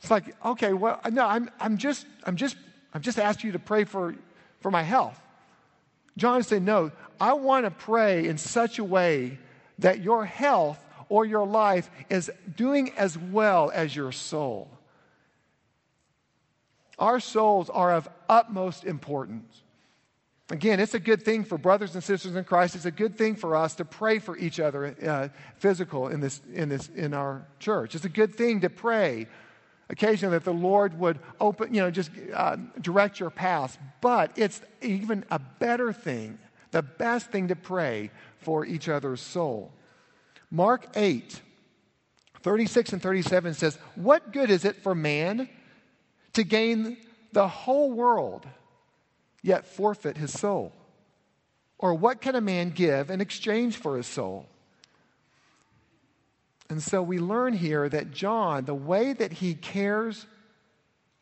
It's 0.00 0.10
like, 0.10 0.34
okay, 0.44 0.72
well, 0.72 1.00
no, 1.10 1.26
I'm, 1.26 1.50
I'm 1.60 1.78
just, 1.78 2.06
I'm 2.24 2.36
just, 2.36 2.56
I'm 2.92 3.02
just 3.02 3.18
asking 3.18 3.48
you 3.48 3.52
to 3.52 3.58
pray 3.58 3.84
for, 3.84 4.14
for 4.60 4.70
my 4.70 4.82
health. 4.82 5.18
John 6.16 6.42
said, 6.42 6.62
no, 6.62 6.92
I 7.20 7.34
want 7.34 7.66
to 7.66 7.70
pray 7.70 8.26
in 8.26 8.38
such 8.38 8.78
a 8.78 8.84
way 8.84 9.38
that 9.78 10.02
your 10.02 10.24
health 10.24 10.78
or 11.08 11.24
your 11.24 11.46
life 11.46 11.90
is 12.08 12.30
doing 12.56 12.92
as 12.96 13.16
well 13.16 13.70
as 13.74 13.94
your 13.94 14.12
soul. 14.12 14.70
Our 16.98 17.20
souls 17.20 17.68
are 17.70 17.92
of 17.92 18.08
utmost 18.28 18.84
importance. 18.84 19.62
Again, 20.50 20.78
it's 20.78 20.94
a 20.94 21.00
good 21.00 21.22
thing 21.22 21.44
for 21.44 21.58
brothers 21.58 21.94
and 21.94 22.04
sisters 22.04 22.36
in 22.36 22.44
Christ. 22.44 22.76
It's 22.76 22.84
a 22.84 22.92
good 22.92 23.18
thing 23.18 23.34
for 23.34 23.56
us 23.56 23.74
to 23.76 23.84
pray 23.84 24.20
for 24.20 24.36
each 24.36 24.60
other, 24.60 24.94
uh, 25.04 25.28
physical 25.56 26.08
in 26.08 26.20
this, 26.20 26.40
in 26.54 26.68
this, 26.68 26.88
in 26.90 27.14
our 27.14 27.44
church. 27.58 27.96
It's 27.96 28.04
a 28.04 28.08
good 28.08 28.34
thing 28.34 28.60
to 28.60 28.70
pray 28.70 29.26
occasionally 29.88 30.36
that 30.36 30.44
the 30.44 30.52
Lord 30.52 30.98
would 30.98 31.18
open, 31.40 31.74
you 31.74 31.80
know, 31.80 31.90
just 31.90 32.10
uh, 32.32 32.56
direct 32.80 33.18
your 33.18 33.30
paths. 33.30 33.76
But 34.00 34.32
it's 34.36 34.60
even 34.82 35.24
a 35.30 35.38
better 35.38 35.92
thing, 35.92 36.38
the 36.70 36.82
best 36.82 37.30
thing 37.30 37.48
to 37.48 37.56
pray 37.56 38.10
for 38.38 38.64
each 38.64 38.88
other's 38.88 39.20
soul. 39.20 39.72
Mark 40.50 40.86
8, 40.94 41.40
36 42.42 42.92
and 42.92 43.02
37 43.02 43.54
says, 43.54 43.78
What 43.96 44.32
good 44.32 44.50
is 44.50 44.64
it 44.64 44.76
for 44.76 44.94
man 44.94 45.48
to 46.36 46.44
gain 46.44 46.96
the 47.32 47.48
whole 47.48 47.92
world? 47.92 48.46
yet 49.46 49.64
forfeit 49.64 50.16
his 50.16 50.36
soul? 50.38 50.72
Or 51.78 51.94
what 51.94 52.20
can 52.20 52.34
a 52.34 52.40
man 52.40 52.70
give 52.70 53.10
in 53.10 53.20
exchange 53.20 53.76
for 53.76 53.96
his 53.96 54.06
soul? 54.06 54.46
And 56.68 56.82
so 56.82 57.00
we 57.00 57.18
learn 57.18 57.52
here 57.52 57.88
that 57.88 58.10
John, 58.10 58.64
the 58.64 58.74
way 58.74 59.12
that 59.12 59.32
he 59.32 59.54
cares 59.54 60.26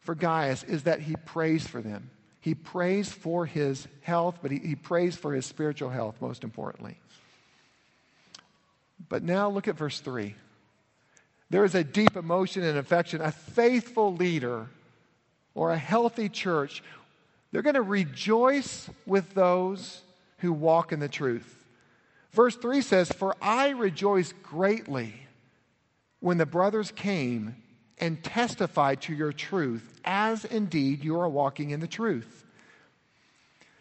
for 0.01 0.15
Gaius 0.15 0.63
is 0.63 0.85
that 0.85 1.01
he 1.01 1.17
prays 1.17 1.67
for 1.67 1.83
them. 1.83 2.11
He 2.41 2.55
prays 2.55 3.13
for 3.13 3.45
his 3.45 3.87
health, 4.01 4.39
but 4.41 4.51
he, 4.51 4.59
he 4.59 4.75
prays 4.75 5.17
for 5.17 5.35
his 5.35 5.45
spiritual 5.45 5.91
health, 5.91 6.17
most 6.21 6.45
importantly. 6.45 6.99
But 9.09 9.23
now 9.23 9.51
look 9.51 9.69
at 9.69 9.77
verse 9.77 10.01
3. 10.01 10.35
There 11.51 11.65
is 11.65 11.75
a 11.75 11.85
deep 11.85 12.17
emotion 12.17 12.63
and 12.63 12.79
affection. 12.79 13.21
A 13.21 13.33
faithful 13.33 14.15
leader 14.15 14.69
or 15.55 15.71
a 15.71 15.79
healthy 15.79 16.29
church 16.29 16.83
they're 17.55 17.63
going 17.63 17.75
to 17.75 17.83
rejoice 17.83 18.91
with 19.07 19.33
those 19.33 20.01
who 20.39 20.53
walk 20.53 20.91
in 20.91 20.99
the 20.99 21.09
truth. 21.09 21.65
Verse 22.33 22.57
3 22.57 22.81
says, 22.81 23.13
For 23.13 23.37
I 23.41 23.69
rejoice 23.69 24.35
greatly 24.43 25.15
when 26.19 26.37
the 26.37 26.47
brothers 26.47 26.91
came 26.91 27.55
and 27.99 28.21
testified 28.25 29.03
to 29.03 29.15
your 29.15 29.33
truth, 29.33 30.01
as 30.05 30.45
indeed 30.45 31.05
you 31.05 31.21
are 31.21 31.29
walking 31.29 31.71
in 31.71 31.79
the 31.79 31.87
truth. 31.87 32.45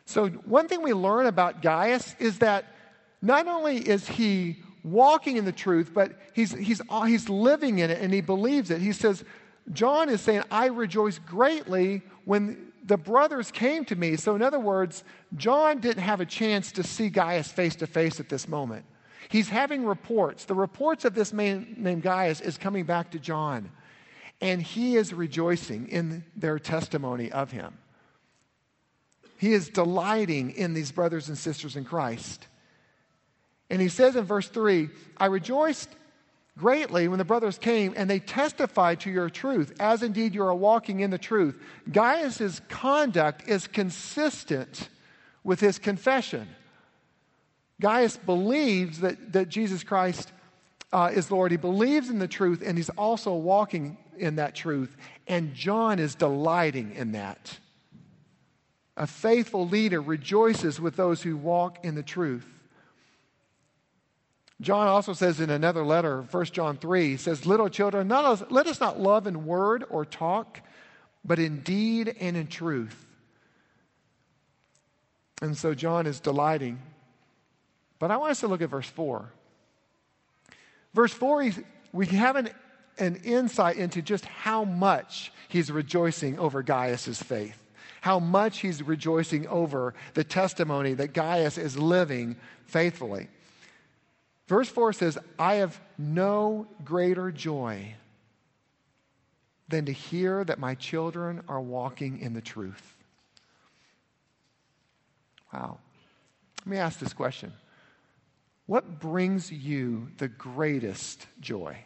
So, 0.05 0.27
one 0.27 0.67
thing 0.67 0.83
we 0.83 0.93
learn 0.93 1.25
about 1.25 1.63
Gaius 1.63 2.15
is 2.19 2.37
that 2.39 2.65
not 3.23 3.47
only 3.47 3.77
is 3.77 4.07
he 4.07 4.57
walking 4.83 5.37
in 5.37 5.45
the 5.45 5.51
truth, 5.51 5.93
but 5.95 6.11
he's, 6.33 6.51
he's, 6.51 6.79
he's 7.07 7.27
living 7.27 7.79
in 7.79 7.89
it 7.89 7.99
and 7.99 8.13
he 8.13 8.21
believes 8.21 8.69
it. 8.69 8.81
He 8.81 8.91
says, 8.91 9.23
John 9.71 10.09
is 10.09 10.21
saying, 10.21 10.43
I 10.51 10.67
rejoice 10.67 11.19
greatly 11.19 12.01
when 12.25 12.73
the 12.85 12.97
brothers 12.97 13.51
came 13.51 13.85
to 13.85 13.95
me. 13.95 14.17
So, 14.17 14.35
in 14.35 14.41
other 14.41 14.59
words, 14.59 15.03
John 15.37 15.79
didn't 15.79 16.03
have 16.03 16.21
a 16.21 16.25
chance 16.25 16.71
to 16.73 16.83
see 16.83 17.09
Gaius 17.09 17.51
face 17.51 17.75
to 17.77 17.87
face 17.87 18.19
at 18.19 18.29
this 18.29 18.47
moment. 18.47 18.85
He's 19.29 19.49
having 19.49 19.85
reports. 19.85 20.45
The 20.45 20.55
reports 20.55 21.05
of 21.05 21.15
this 21.15 21.31
man 21.31 21.75
named 21.77 22.03
Gaius 22.03 22.41
is 22.41 22.57
coming 22.57 22.83
back 22.83 23.11
to 23.11 23.19
John, 23.19 23.71
and 24.41 24.61
he 24.61 24.97
is 24.97 25.13
rejoicing 25.13 25.87
in 25.87 26.25
their 26.35 26.59
testimony 26.59 27.31
of 27.31 27.51
him. 27.51 27.77
He 29.37 29.53
is 29.53 29.69
delighting 29.69 30.51
in 30.51 30.73
these 30.73 30.91
brothers 30.91 31.29
and 31.29 31.37
sisters 31.37 31.75
in 31.75 31.85
Christ. 31.85 32.47
And 33.69 33.81
he 33.81 33.89
says 33.89 34.15
in 34.15 34.23
verse 34.25 34.47
3 34.47 34.89
I 35.17 35.25
rejoiced 35.25 35.89
greatly 36.57 37.07
when 37.07 37.17
the 37.17 37.25
brothers 37.25 37.57
came 37.57 37.93
and 37.97 38.09
they 38.09 38.19
testified 38.19 38.99
to 39.01 39.11
your 39.11 39.29
truth, 39.29 39.73
as 39.79 40.03
indeed 40.03 40.35
you 40.35 40.43
are 40.43 40.53
walking 40.53 40.99
in 40.99 41.09
the 41.09 41.17
truth. 41.17 41.59
Gaius' 41.91 42.61
conduct 42.69 43.47
is 43.47 43.67
consistent 43.67 44.89
with 45.43 45.59
his 45.59 45.79
confession. 45.79 46.47
Gaius 47.81 48.17
believes 48.17 48.99
that, 48.99 49.33
that 49.33 49.49
Jesus 49.49 49.83
Christ 49.83 50.31
uh, 50.91 51.11
is 51.13 51.31
Lord. 51.31 51.51
He 51.51 51.57
believes 51.57 52.09
in 52.09 52.19
the 52.19 52.27
truth 52.27 52.63
and 52.65 52.77
he's 52.77 52.89
also 52.91 53.33
walking 53.33 53.97
in 54.17 54.35
that 54.35 54.53
truth. 54.53 54.95
And 55.27 55.53
John 55.53 55.99
is 55.99 56.15
delighting 56.15 56.93
in 56.95 57.13
that. 57.13 57.57
A 58.95 59.07
faithful 59.07 59.67
leader 59.67 60.01
rejoices 60.01 60.79
with 60.79 60.95
those 60.95 61.23
who 61.23 61.35
walk 61.35 61.83
in 61.83 61.95
the 61.95 62.03
truth. 62.03 62.45
John 64.63 64.87
also 64.87 65.13
says 65.13 65.39
in 65.39 65.49
another 65.49 65.83
letter, 65.83 66.21
1 66.21 66.45
John 66.45 66.77
3, 66.77 67.09
he 67.09 67.17
says, 67.17 67.45
Little 67.45 67.69
children, 67.69 68.07
not, 68.07 68.51
let 68.51 68.67
us 68.67 68.79
not 68.79 68.99
love 68.99 69.27
in 69.27 69.45
word 69.45 69.83
or 69.89 70.05
talk, 70.05 70.59
but 71.23 71.39
in 71.39 71.61
deed 71.61 72.15
and 72.19 72.35
in 72.35 72.47
truth. 72.47 73.05
And 75.41 75.57
so 75.57 75.73
John 75.73 76.07
is 76.07 76.19
delighting. 76.19 76.79
But 77.99 78.11
I 78.11 78.17
want 78.17 78.31
us 78.31 78.39
to 78.41 78.47
look 78.47 78.61
at 78.61 78.69
verse 78.69 78.87
4. 78.87 79.29
Verse 80.93 81.13
4, 81.13 81.51
we 81.91 82.05
have 82.07 82.35
an, 82.35 82.49
an 82.97 83.17
insight 83.23 83.77
into 83.77 84.01
just 84.01 84.25
how 84.25 84.63
much 84.63 85.31
he's 85.47 85.71
rejoicing 85.71 86.37
over 86.39 86.63
Gaius' 86.63 87.21
faith, 87.21 87.57
how 88.01 88.19
much 88.19 88.59
he's 88.59 88.83
rejoicing 88.83 89.47
over 89.47 89.93
the 90.13 90.23
testimony 90.23 90.93
that 90.93 91.13
Gaius 91.13 91.57
is 91.57 91.77
living 91.77 92.35
faithfully. 92.65 93.27
Verse 94.47 94.67
4 94.69 94.93
says, 94.93 95.17
I 95.39 95.55
have 95.55 95.79
no 95.97 96.67
greater 96.83 97.31
joy 97.31 97.95
than 99.69 99.85
to 99.85 99.91
hear 99.91 100.43
that 100.43 100.59
my 100.59 100.75
children 100.75 101.41
are 101.47 101.61
walking 101.61 102.19
in 102.19 102.33
the 102.33 102.41
truth. 102.41 102.95
Wow. 105.53 105.79
Let 106.59 106.67
me 106.67 106.77
ask 106.77 106.99
this 106.99 107.13
question 107.13 107.53
What 108.65 108.99
brings 108.99 109.51
you 109.51 110.09
the 110.17 110.27
greatest 110.27 111.25
joy? 111.39 111.77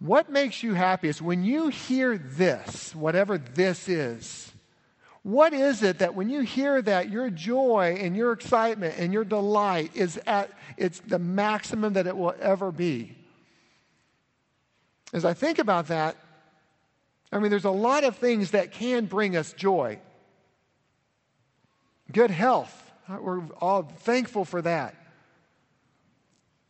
What 0.00 0.30
makes 0.30 0.62
you 0.62 0.74
happiest 0.74 1.22
when 1.22 1.44
you 1.44 1.68
hear 1.68 2.18
this, 2.18 2.94
whatever 2.94 3.38
this 3.38 3.88
is? 3.88 4.53
What 5.24 5.54
is 5.54 5.82
it 5.82 6.00
that 6.00 6.14
when 6.14 6.28
you 6.28 6.42
hear 6.42 6.82
that, 6.82 7.08
your 7.08 7.30
joy 7.30 7.96
and 7.98 8.14
your 8.14 8.32
excitement 8.32 8.96
and 8.98 9.10
your 9.10 9.24
delight 9.24 9.90
is 9.94 10.20
at 10.26 10.50
it's 10.76 11.00
the 11.00 11.18
maximum 11.18 11.94
that 11.94 12.06
it 12.06 12.14
will 12.14 12.34
ever 12.38 12.70
be? 12.70 13.16
As 15.14 15.24
I 15.24 15.32
think 15.32 15.58
about 15.58 15.88
that, 15.88 16.16
I 17.32 17.38
mean, 17.38 17.50
there's 17.50 17.64
a 17.64 17.70
lot 17.70 18.04
of 18.04 18.16
things 18.16 18.50
that 18.50 18.72
can 18.72 19.06
bring 19.06 19.34
us 19.34 19.54
joy. 19.54 19.98
good 22.12 22.30
health. 22.30 22.92
We're 23.08 23.44
all 23.60 23.82
thankful 23.82 24.44
for 24.44 24.60
that. 24.62 24.94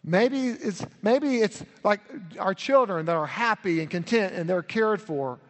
Maybe 0.04 0.49
it's, 0.49 0.87
maybe 1.02 1.38
it's 1.38 1.64
like 1.82 2.00
our 2.38 2.54
children 2.54 3.06
that 3.06 3.16
are 3.16 3.26
happy 3.26 3.80
and 3.80 3.90
content 3.90 4.34
and 4.34 4.49
they're 4.49 4.62
cared 4.62 5.02
for. 5.02 5.40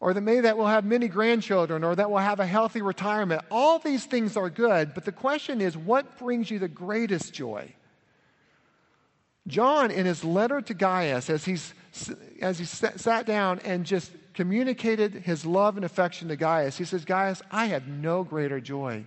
Or 0.00 0.14
that 0.14 0.20
maybe 0.20 0.42
that 0.42 0.56
we'll 0.56 0.68
have 0.68 0.84
many 0.84 1.08
grandchildren 1.08 1.82
or 1.82 1.96
that 1.96 2.08
we'll 2.08 2.20
have 2.20 2.38
a 2.38 2.46
healthy 2.46 2.82
retirement. 2.82 3.42
All 3.50 3.80
these 3.80 4.04
things 4.04 4.36
are 4.36 4.48
good, 4.48 4.94
but 4.94 5.04
the 5.04 5.12
question 5.12 5.60
is 5.60 5.76
what 5.76 6.18
brings 6.18 6.50
you 6.50 6.58
the 6.60 6.68
greatest 6.68 7.32
joy? 7.34 7.74
John, 9.48 9.90
in 9.90 10.06
his 10.06 10.22
letter 10.22 10.60
to 10.60 10.74
Gaius, 10.74 11.30
as, 11.30 11.44
he's, 11.44 11.72
as 12.40 12.58
he 12.58 12.64
sat 12.64 13.26
down 13.26 13.60
and 13.60 13.84
just 13.84 14.12
communicated 14.34 15.14
his 15.14 15.44
love 15.44 15.76
and 15.76 15.84
affection 15.84 16.28
to 16.28 16.36
Gaius, 16.36 16.76
he 16.76 16.84
says, 16.84 17.04
Gaius, 17.04 17.42
I 17.50 17.66
have 17.66 17.88
no 17.88 18.22
greater 18.22 18.60
joy 18.60 19.04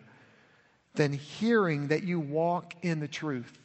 than 0.95 1.13
hearing 1.13 1.87
that 1.87 2.03
you 2.03 2.19
walk 2.19 2.73
in 2.81 2.99
the 2.99 3.07
truth. 3.07 3.57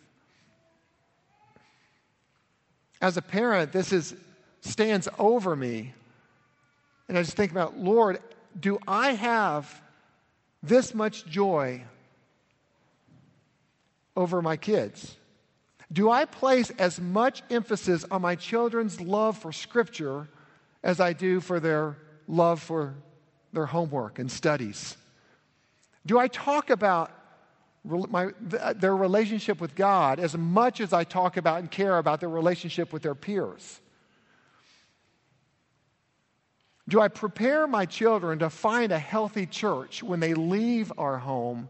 As 3.00 3.16
a 3.16 3.22
parent, 3.22 3.72
this 3.72 3.92
is, 3.92 4.14
stands 4.60 5.08
over 5.18 5.56
me. 5.56 5.92
And 7.08 7.16
I 7.16 7.22
just 7.22 7.36
think 7.36 7.52
about, 7.52 7.78
Lord, 7.78 8.20
do 8.58 8.78
I 8.86 9.12
have 9.12 9.82
this 10.62 10.94
much 10.94 11.26
joy 11.26 11.82
over 14.16 14.42
my 14.42 14.56
kids? 14.56 15.16
Do 15.92 16.10
I 16.10 16.24
place 16.24 16.70
as 16.78 17.00
much 17.00 17.42
emphasis 17.50 18.04
on 18.10 18.22
my 18.22 18.34
children's 18.34 19.00
love 19.00 19.38
for 19.38 19.52
Scripture 19.52 20.26
as 20.82 21.00
I 21.00 21.12
do 21.12 21.40
for 21.40 21.60
their 21.60 21.96
love 22.26 22.60
for 22.60 22.94
their 23.52 23.66
homework 23.66 24.18
and 24.18 24.30
studies? 24.30 24.96
Do 26.04 26.18
I 26.18 26.28
talk 26.28 26.70
about 26.70 27.12
my, 27.84 28.30
their 28.40 28.96
relationship 28.96 29.60
with 29.60 29.76
God 29.76 30.18
as 30.18 30.36
much 30.36 30.80
as 30.80 30.92
I 30.92 31.04
talk 31.04 31.36
about 31.36 31.60
and 31.60 31.70
care 31.70 31.98
about 31.98 32.18
their 32.18 32.28
relationship 32.28 32.92
with 32.92 33.02
their 33.02 33.14
peers? 33.14 33.80
Do 36.88 37.00
I 37.00 37.08
prepare 37.08 37.66
my 37.66 37.84
children 37.84 38.38
to 38.40 38.50
find 38.50 38.92
a 38.92 38.98
healthy 38.98 39.46
church 39.46 40.02
when 40.02 40.20
they 40.20 40.34
leave 40.34 40.92
our 40.98 41.18
home 41.18 41.68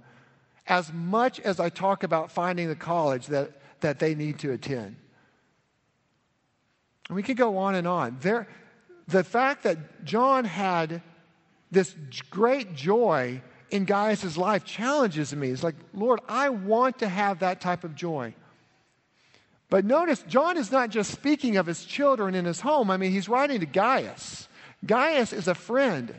as 0.67 0.93
much 0.93 1.41
as 1.41 1.61
I 1.61 1.69
talk 1.69 2.03
about 2.03 2.31
finding 2.31 2.69
the 2.69 2.77
college 2.77 3.27
that 3.29 3.53
that 3.81 3.99
they 3.99 4.15
need 4.15 4.39
to 4.41 4.53
attend. 4.53 4.97
And 7.09 7.17
we 7.17 7.23
could 7.23 7.37
go 7.37 7.59
on 7.59 7.75
and 7.75 7.87
on. 7.87 8.19
There, 8.21 8.49
the 9.07 9.25
fact 9.25 9.63
that 9.63 10.05
John 10.05 10.45
had 10.45 11.03
this 11.71 11.95
great 12.31 12.75
joy 12.75 13.41
in 13.71 13.85
Gaius' 13.85 14.37
life 14.37 14.65
challenges 14.65 15.35
me. 15.35 15.51
It's 15.51 15.63
like, 15.63 15.77
Lord, 15.93 16.21
I 16.29 16.49
want 16.49 16.99
to 17.01 17.09
have 17.09 17.41
that 17.41 17.61
type 17.61 17.85
of 17.85 17.95
joy. 17.95 18.35
But 19.69 19.85
notice, 19.85 20.25
John 20.29 20.57
is 20.57 20.71
not 20.71 20.91
just 20.91 21.11
speaking 21.11 21.57
of 21.57 21.67
his 21.67 21.85
children 21.85 22.35
in 22.35 22.45
his 22.45 22.61
home. 22.61 22.91
I 22.91 22.97
mean, 22.97 23.11
he's 23.11 23.29
writing 23.29 23.61
to 23.61 23.67
Gaius. 23.67 24.49
Gaius 24.85 25.33
is 25.33 25.49
a 25.49 25.55
friend. 25.55 26.15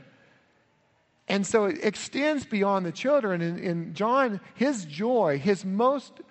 And 1.28 1.46
so 1.46 1.66
it 1.66 1.84
extends 1.84 2.46
beyond 2.46 2.86
the 2.86 2.92
children. 2.92 3.42
And, 3.42 3.60
and 3.60 3.96
John, 3.96 4.40
his 4.56 4.86
joy, 4.86 5.40
his 5.40 5.66
most 5.66 6.22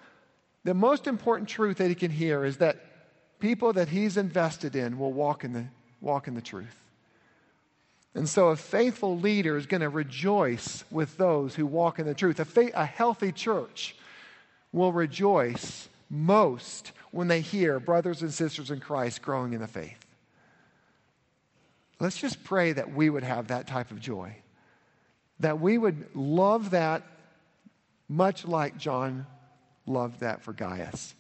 the 0.67 0.75
most 0.75 1.07
important 1.07 1.49
truth 1.49 1.79
that 1.79 1.89
he 1.89 1.95
can 1.95 2.11
hear 2.11 2.45
is 2.45 2.57
that 2.57 2.85
people 3.39 3.73
that 3.75 3.89
he's 3.89 4.17
invested 4.17 4.75
in 4.75 4.99
will 4.99 5.13
walk 5.13 5.45
in 5.45 5.53
the, 5.53 5.67
walk 6.01 6.27
in 6.27 6.35
the 6.35 6.41
truth. 6.41 6.77
And 8.17 8.29
so 8.29 8.49
a 8.49 8.57
faithful 8.57 9.17
leader 9.17 9.57
is 9.57 9.67
going 9.67 9.83
to 9.83 9.89
rejoice 9.89 10.85
with 10.91 11.17
those 11.19 11.55
who 11.55 11.67
walk 11.67 12.01
in 12.01 12.07
the 12.07 12.15
truth. 12.15 12.41
A, 12.41 12.71
a 12.75 12.85
healthy 12.85 13.31
church 13.31 13.95
will 14.73 14.91
rejoice 14.91 15.89
most 16.11 16.91
when 17.13 17.29
they 17.29 17.43
hear 17.43 17.79
brothers 17.79 18.23
and 18.23 18.35
sisters 18.35 18.73
in 18.73 18.81
Christ 18.81 19.23
growing 19.23 19.53
in 19.53 19.61
the 19.61 19.69
faith. 19.69 20.06
Let's 21.99 22.17
just 22.17 22.45
pray 22.45 22.73
that 22.73 22.93
we 22.93 23.09
would 23.09 23.23
have 23.23 23.49
that 23.49 23.67
type 23.67 23.91
of 23.91 24.01
joy, 24.01 24.37
that 25.41 25.61
we 25.61 25.79
would 25.79 26.15
love 26.15 26.71
that 26.71 27.03
much 28.09 28.45
like 28.45 28.77
John 28.77 29.27
loved 29.87 30.21
that 30.21 30.43
for 30.43 30.53
Gaius. 30.53 31.15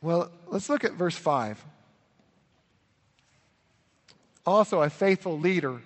Well, 0.00 0.30
let's 0.46 0.68
look 0.68 0.84
at 0.84 0.92
verse 0.92 1.16
5. 1.16 1.64
Also, 4.46 4.82
a 4.82 4.90
faithful 4.90 5.38
leader 5.38 5.80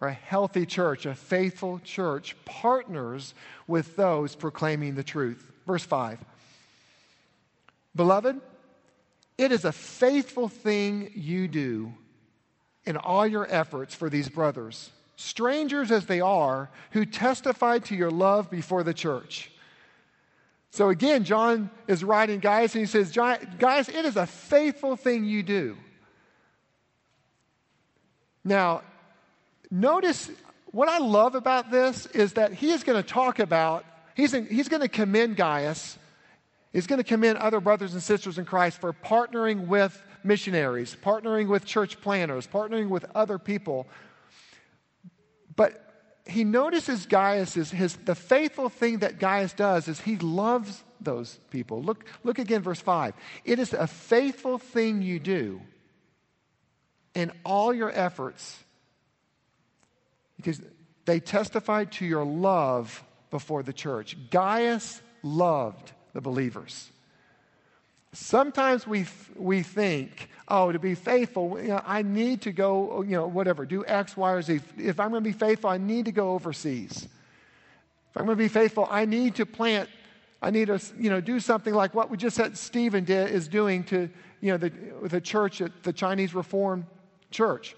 or 0.00 0.08
a 0.08 0.12
healthy 0.12 0.66
church, 0.66 1.06
a 1.06 1.14
faithful 1.14 1.80
church, 1.84 2.36
partners 2.44 3.34
with 3.66 3.96
those 3.96 4.34
proclaiming 4.34 4.94
the 4.94 5.02
truth. 5.02 5.50
Verse 5.66 5.84
5. 5.84 6.18
Beloved, 7.96 8.40
it 9.38 9.52
is 9.52 9.64
a 9.64 9.72
faithful 9.72 10.48
thing 10.48 11.10
you 11.14 11.48
do 11.48 11.92
in 12.84 12.96
all 12.96 13.26
your 13.26 13.46
efforts 13.50 13.94
for 13.94 14.08
these 14.10 14.28
brothers 14.28 14.90
strangers 15.16 15.90
as 15.90 16.06
they 16.06 16.20
are, 16.20 16.70
who 16.90 17.04
testified 17.04 17.84
to 17.86 17.94
your 17.94 18.10
love 18.10 18.50
before 18.50 18.82
the 18.82 18.94
church. 18.94 19.50
So 20.70 20.88
again, 20.88 21.24
John 21.24 21.70
is 21.86 22.02
writing, 22.02 22.40
Gaius, 22.40 22.74
and 22.74 22.80
he 22.80 22.86
says, 22.86 23.12
Gaius, 23.12 23.88
it 23.88 24.04
is 24.04 24.16
a 24.16 24.26
faithful 24.26 24.96
thing 24.96 25.24
you 25.24 25.42
do. 25.42 25.76
Now, 28.42 28.82
notice 29.70 30.30
what 30.72 30.88
I 30.88 30.98
love 30.98 31.36
about 31.36 31.70
this 31.70 32.06
is 32.06 32.32
that 32.32 32.52
he 32.52 32.72
is 32.72 32.82
going 32.82 33.00
to 33.00 33.08
talk 33.08 33.38
about, 33.38 33.84
he's, 34.16 34.32
he's 34.32 34.68
going 34.68 34.82
to 34.82 34.88
commend 34.88 35.36
Gaius, 35.36 35.96
he's 36.74 36.86
going 36.86 36.98
to 36.98 37.04
commend 37.04 37.38
other 37.38 37.60
brothers 37.60 37.94
and 37.94 38.02
sisters 38.02 38.36
in 38.36 38.44
Christ 38.44 38.78
for 38.78 38.92
partnering 38.92 39.66
with 39.68 39.98
missionaries, 40.22 40.94
partnering 41.02 41.48
with 41.48 41.64
church 41.64 42.02
planters, 42.02 42.46
partnering 42.46 42.88
with 42.90 43.06
other 43.14 43.38
people 43.38 43.86
but 45.56 45.80
he 46.26 46.44
notices 46.44 47.06
Gaius 47.06 47.56
is 47.56 47.70
his, 47.70 47.96
the 47.96 48.14
faithful 48.14 48.68
thing 48.68 48.98
that 48.98 49.18
Gaius 49.18 49.52
does 49.52 49.88
is 49.88 50.00
he 50.00 50.16
loves 50.16 50.82
those 51.00 51.38
people. 51.50 51.82
Look, 51.82 52.04
look 52.22 52.38
again, 52.38 52.62
verse 52.62 52.80
5. 52.80 53.14
It 53.44 53.58
is 53.58 53.72
a 53.72 53.86
faithful 53.86 54.58
thing 54.58 55.02
you 55.02 55.18
do 55.18 55.60
in 57.14 57.30
all 57.44 57.74
your 57.74 57.90
efforts 57.90 58.58
because 60.36 60.60
they 61.04 61.20
testified 61.20 61.92
to 61.92 62.06
your 62.06 62.24
love 62.24 63.04
before 63.30 63.62
the 63.62 63.72
church. 63.72 64.16
Gaius 64.30 65.02
loved 65.22 65.92
the 66.14 66.20
believers. 66.20 66.90
Sometimes 68.12 68.86
we, 68.86 69.06
we 69.36 69.62
think, 69.62 70.30
oh, 70.46 70.70
to 70.70 70.78
be 70.78 70.94
faithful, 70.94 71.60
you 71.60 71.68
know, 71.68 71.82
I 71.84 72.02
need 72.02 72.42
to 72.42 72.52
go, 72.52 73.02
you 73.02 73.10
know, 73.10 73.26
whatever, 73.26 73.66
do 73.66 73.84
X, 73.86 74.16
Y, 74.16 74.32
or 74.32 74.40
Z. 74.40 74.60
If 74.78 75.00
I'm 75.00 75.10
going 75.10 75.22
to 75.22 75.28
be 75.28 75.36
faithful, 75.36 75.68
I 75.68 75.78
need 75.78 76.04
to 76.04 76.12
go 76.12 76.30
overseas. 76.30 77.08
If 78.10 78.16
I'm 78.16 78.24
going 78.24 78.38
to 78.38 78.42
be 78.42 78.48
faithful, 78.48 78.86
I 78.88 79.04
need 79.04 79.34
to 79.34 79.46
plant, 79.46 79.88
I 80.40 80.50
need 80.50 80.68
to, 80.68 80.80
you 80.96 81.10
know, 81.10 81.20
do 81.20 81.40
something 81.40 81.74
like 81.74 81.92
what 81.92 82.08
we 82.08 82.16
just 82.16 82.36
said 82.36 82.56
Stephen 82.56 83.02
did, 83.02 83.30
is 83.32 83.48
doing 83.48 83.82
to, 83.84 84.08
you 84.40 84.52
know, 84.52 84.58
the, 84.58 84.72
the 85.08 85.20
church, 85.20 85.60
at 85.60 85.82
the 85.82 85.92
Chinese 85.92 86.34
Reformed 86.34 86.86
Church. 87.32 87.74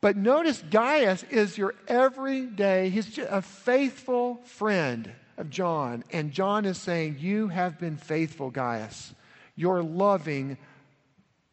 But 0.00 0.16
notice 0.16 0.62
Gaius 0.70 1.22
is 1.24 1.58
your 1.58 1.74
everyday, 1.86 2.88
he's 2.88 3.18
a 3.18 3.42
faithful 3.42 4.36
friend 4.44 5.12
of 5.36 5.50
John. 5.50 6.04
And 6.12 6.32
John 6.32 6.64
is 6.64 6.78
saying, 6.78 7.16
You 7.20 7.48
have 7.48 7.78
been 7.78 7.96
faithful, 7.96 8.50
Gaius. 8.50 9.14
You're 9.56 9.82
loving 9.82 10.58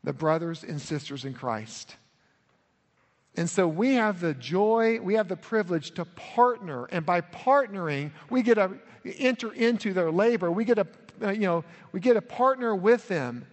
the 0.03 0.13
brothers 0.13 0.63
and 0.63 0.81
sisters 0.81 1.25
in 1.25 1.33
Christ. 1.33 1.95
And 3.35 3.49
so 3.49 3.67
we 3.67 3.95
have 3.95 4.19
the 4.19 4.33
joy, 4.33 4.99
we 4.99 5.13
have 5.13 5.27
the 5.27 5.37
privilege 5.37 5.91
to 5.91 6.05
partner. 6.05 6.85
And 6.85 7.05
by 7.05 7.21
partnering, 7.21 8.11
we 8.29 8.41
get 8.41 8.55
to 8.55 8.77
enter 9.05 9.53
into 9.53 9.93
their 9.93 10.11
labor. 10.11 10.51
We 10.51 10.65
get 10.65 10.75
to, 10.75 10.87
uh, 11.23 11.31
you 11.31 11.41
know, 11.41 11.63
we 11.91 11.99
get 11.99 12.13
to 12.13 12.21
partner 12.21 12.75
with 12.75 13.07
them 13.07 13.45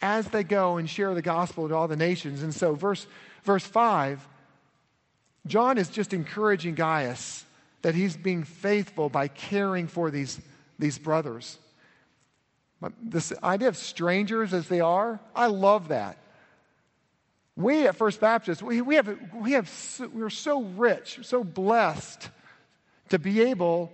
as 0.00 0.28
they 0.28 0.44
go 0.44 0.76
and 0.76 0.88
share 0.88 1.14
the 1.14 1.22
gospel 1.22 1.68
to 1.68 1.74
all 1.74 1.88
the 1.88 1.96
nations. 1.96 2.42
And 2.42 2.54
so 2.54 2.74
verse, 2.74 3.06
verse 3.44 3.64
5, 3.64 4.26
John 5.46 5.78
is 5.78 5.88
just 5.88 6.12
encouraging 6.12 6.74
Gaius 6.74 7.45
that 7.82 7.94
he's 7.94 8.16
being 8.16 8.44
faithful 8.44 9.08
by 9.08 9.28
caring 9.28 9.86
for 9.86 10.10
these, 10.10 10.40
these 10.78 10.98
brothers. 10.98 11.58
This 13.02 13.32
idea 13.42 13.68
of 13.68 13.76
strangers 13.76 14.52
as 14.52 14.68
they 14.68 14.80
are, 14.80 15.20
I 15.34 15.46
love 15.46 15.88
that. 15.88 16.18
We 17.56 17.86
at 17.86 17.96
First 17.96 18.20
Baptist, 18.20 18.62
we, 18.62 18.82
we 18.82 18.96
have, 18.96 19.18
we 19.34 19.52
have, 19.52 19.70
we're 20.12 20.28
so 20.28 20.62
rich, 20.62 21.20
so 21.22 21.42
blessed 21.42 22.28
to 23.08 23.18
be 23.18 23.40
able 23.42 23.92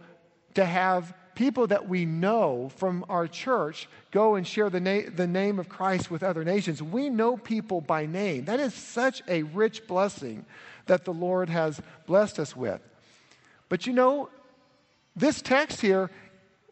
to 0.54 0.64
have 0.64 1.14
people 1.34 1.68
that 1.68 1.88
we 1.88 2.04
know 2.04 2.70
from 2.76 3.04
our 3.08 3.26
church 3.26 3.88
go 4.10 4.34
and 4.34 4.46
share 4.46 4.68
the, 4.68 4.80
na- 4.80 5.10
the 5.14 5.26
name 5.26 5.58
of 5.58 5.68
Christ 5.68 6.10
with 6.10 6.22
other 6.22 6.44
nations. 6.44 6.82
We 6.82 7.08
know 7.08 7.36
people 7.36 7.80
by 7.80 8.06
name. 8.06 8.46
That 8.46 8.60
is 8.60 8.74
such 8.74 9.22
a 9.28 9.44
rich 9.44 9.86
blessing 9.86 10.44
that 10.86 11.04
the 11.04 11.12
Lord 11.12 11.48
has 11.48 11.80
blessed 12.06 12.38
us 12.38 12.56
with. 12.56 12.80
But 13.72 13.86
you 13.86 13.94
know, 13.94 14.28
this 15.16 15.40
text 15.40 15.80
here, 15.80 16.10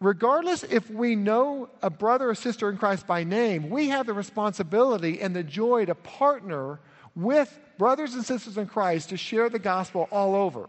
regardless 0.03 0.65
if 0.65 0.91
we 0.91 1.17
know 1.17 1.71
a 1.81 1.89
brother 1.89 2.29
or 2.29 2.35
sister 2.35 2.69
in 2.69 2.77
Christ 2.77 3.07
by 3.07 3.25
name, 3.25 3.71
we 3.71 3.89
have 3.89 4.05
the 4.05 4.13
responsibility 4.13 5.19
and 5.23 5.35
the 5.35 5.43
joy 5.43 5.87
to 5.87 5.95
partner 5.95 6.79
with 7.17 7.59
brothers 7.79 8.13
and 8.13 8.23
sisters 8.23 8.59
in 8.59 8.67
Christ 8.67 9.09
to 9.09 9.17
share 9.17 9.49
the 9.49 9.59
gospel 9.59 10.11
all 10.13 10.35
over. 10.35 10.69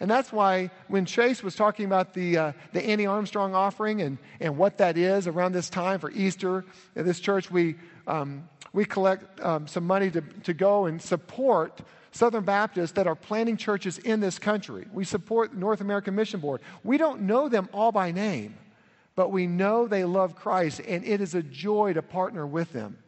And 0.00 0.10
that's 0.10 0.32
why 0.32 0.72
when 0.88 1.06
Chase 1.06 1.40
was 1.40 1.54
talking 1.54 1.84
about 1.84 2.14
the, 2.14 2.36
uh, 2.36 2.52
the 2.72 2.84
Annie 2.84 3.06
Armstrong 3.06 3.54
offering 3.54 4.02
and, 4.02 4.18
and 4.40 4.56
what 4.56 4.76
that 4.78 4.98
is 4.98 5.28
around 5.28 5.52
this 5.52 5.70
time 5.70 6.00
for 6.00 6.10
Easter, 6.10 6.64
at 6.96 7.04
this 7.04 7.20
church, 7.20 7.48
we, 7.48 7.76
um, 8.08 8.48
we 8.72 8.84
collect 8.84 9.38
um, 9.38 9.68
some 9.68 9.86
money 9.86 10.10
to, 10.10 10.20
to 10.42 10.52
go 10.52 10.86
and 10.86 11.00
support 11.00 11.80
Southern 12.12 12.44
Baptists 12.44 12.92
that 12.92 13.06
are 13.06 13.14
planting 13.14 13.56
churches 13.56 13.98
in 13.98 14.20
this 14.20 14.38
country. 14.38 14.86
We 14.92 15.04
support 15.04 15.54
North 15.54 15.80
American 15.80 16.14
Mission 16.14 16.40
Board. 16.40 16.60
We 16.82 16.98
don't 16.98 17.22
know 17.22 17.48
them 17.48 17.68
all 17.72 17.92
by 17.92 18.10
name, 18.10 18.56
but 19.14 19.30
we 19.30 19.46
know 19.46 19.86
they 19.86 20.04
love 20.04 20.34
Christ, 20.34 20.80
and 20.86 21.04
it 21.04 21.20
is 21.20 21.34
a 21.34 21.42
joy 21.42 21.92
to 21.92 22.02
partner 22.02 22.46
with 22.46 22.72
them. 22.72 22.98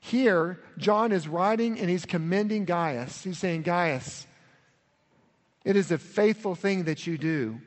Here, 0.00 0.60
John 0.76 1.12
is 1.12 1.26
writing 1.26 1.78
and 1.78 1.88
he's 1.88 2.04
commending 2.04 2.66
Gaius. 2.66 3.24
He's 3.24 3.38
saying, 3.38 3.62
Gaius, 3.62 4.26
it 5.64 5.76
is 5.76 5.90
a 5.90 5.96
faithful 5.96 6.54
thing 6.54 6.84
that 6.84 7.06
you 7.06 7.16
do. 7.16 7.58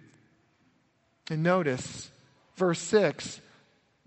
And 1.31 1.41
notice, 1.41 2.11
verse 2.55 2.79
6 2.79 3.41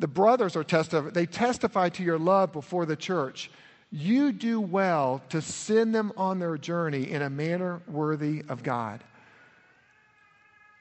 the 0.01 0.09
brothers 0.09 0.57
are 0.57 0.65
testify, 0.65 1.11
they 1.11 1.27
testify 1.27 1.91
to 1.91 2.03
your 2.03 2.19
love 2.19 2.53
before 2.53 2.87
the 2.87 2.97
church. 2.97 3.51
You 3.91 4.33
do 4.33 4.61
well 4.61 5.23
to 5.31 5.43
send 5.43 5.95
them 5.95 6.13
on 6.17 6.39
their 6.39 6.57
journey 6.57 7.11
in 7.11 7.23
a 7.23 7.31
manner 7.31 7.83
worthy 7.89 8.45
of 8.49 8.63
God. 8.63 9.03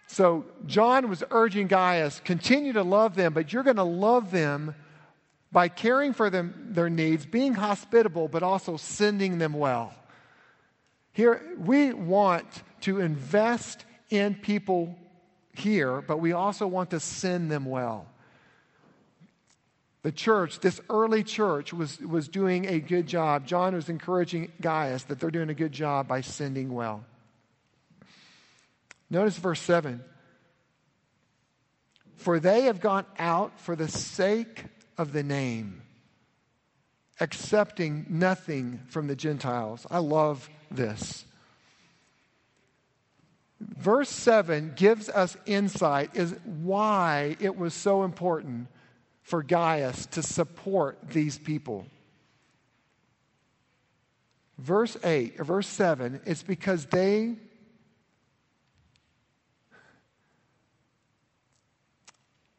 So 0.07 0.45
John 0.65 1.09
was 1.09 1.23
urging 1.31 1.67
Gaius, 1.67 2.19
continue 2.23 2.73
to 2.73 2.83
love 2.83 3.15
them, 3.15 3.33
but 3.33 3.53
you're 3.53 3.63
going 3.63 3.75
to 3.75 3.83
love 3.83 4.31
them 4.31 4.75
by 5.51 5.67
caring 5.67 6.13
for 6.13 6.29
them, 6.29 6.69
their 6.71 6.89
needs, 6.89 7.25
being 7.25 7.53
hospitable, 7.53 8.27
but 8.27 8.43
also 8.43 8.77
sending 8.77 9.37
them 9.37 9.53
well. 9.53 9.93
Here, 11.13 11.55
we 11.57 11.93
want 11.93 12.45
to 12.81 12.99
invest 12.99 13.85
in 14.09 14.35
people 14.35 14.95
here, 15.53 16.01
but 16.01 16.17
we 16.17 16.33
also 16.33 16.67
want 16.67 16.91
to 16.91 16.99
send 16.99 17.51
them 17.51 17.65
well. 17.65 18.07
The 20.01 20.11
church, 20.11 20.61
this 20.61 20.79
early 20.89 21.23
church, 21.23 21.73
was, 21.73 21.99
was 21.99 22.29
doing 22.29 22.67
a 22.67 22.79
good 22.79 23.05
job. 23.05 23.45
John 23.45 23.75
was 23.75 23.89
encouraging 23.89 24.51
Gaius 24.61 25.03
that 25.03 25.19
they're 25.19 25.31
doing 25.31 25.49
a 25.49 25.53
good 25.53 25.73
job 25.73 26.07
by 26.07 26.21
sending 26.21 26.73
well. 26.73 27.03
Notice 29.09 29.37
verse 29.37 29.59
7 29.61 30.01
For 32.15 32.39
they 32.39 32.63
have 32.63 32.79
gone 32.79 33.05
out 33.17 33.59
for 33.59 33.75
the 33.75 33.89
sake 33.89 34.65
of 34.97 35.11
the 35.11 35.23
name, 35.23 35.81
accepting 37.19 38.05
nothing 38.07 38.79
from 38.87 39.07
the 39.07 39.15
Gentiles. 39.17 39.85
I 39.91 39.97
love 39.97 40.49
this. 40.71 41.25
Verse 43.59 44.09
7 44.09 44.73
gives 44.77 45.09
us 45.09 45.35
insight 45.45 46.15
is 46.15 46.33
why 46.45 47.35
it 47.41 47.57
was 47.57 47.73
so 47.73 48.03
important 48.03 48.67
for 49.29 49.43
Gaius 49.43 50.07
to 50.07 50.23
support 50.23 50.97
these 51.11 51.37
people. 51.37 51.85
Verse 54.57 54.97
8, 55.03 55.39
or 55.39 55.43
verse 55.43 55.67
7, 55.67 56.19
it's 56.25 56.41
because 56.41 56.87
they 56.87 57.35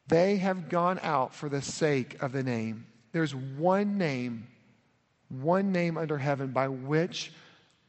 they 0.07 0.37
have 0.37 0.69
gone 0.69 0.99
out 1.03 1.35
for 1.35 1.49
the 1.49 1.61
sake 1.61 2.23
of 2.23 2.31
the 2.31 2.41
name. 2.41 2.87
There's 3.11 3.35
one 3.35 3.97
name, 3.97 4.47
one 5.27 5.73
name 5.73 5.97
under 5.97 6.17
heaven 6.17 6.51
by 6.51 6.69
which 6.69 7.33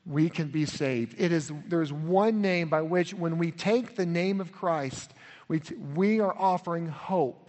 we 0.04 0.28
can 0.28 0.48
be 0.48 0.66
saved. 0.66 1.14
It 1.18 1.30
is, 1.30 1.52
there's 1.68 1.92
one 1.92 2.42
name 2.42 2.68
by 2.68 2.82
which, 2.82 3.14
when 3.14 3.38
we 3.38 3.52
take 3.52 3.94
the 3.94 4.06
name 4.06 4.40
of 4.40 4.50
Christ, 4.50 5.14
we, 5.46 5.60
t- 5.60 5.76
we 5.76 6.18
are 6.18 6.36
offering 6.36 6.88
hope 6.88 7.42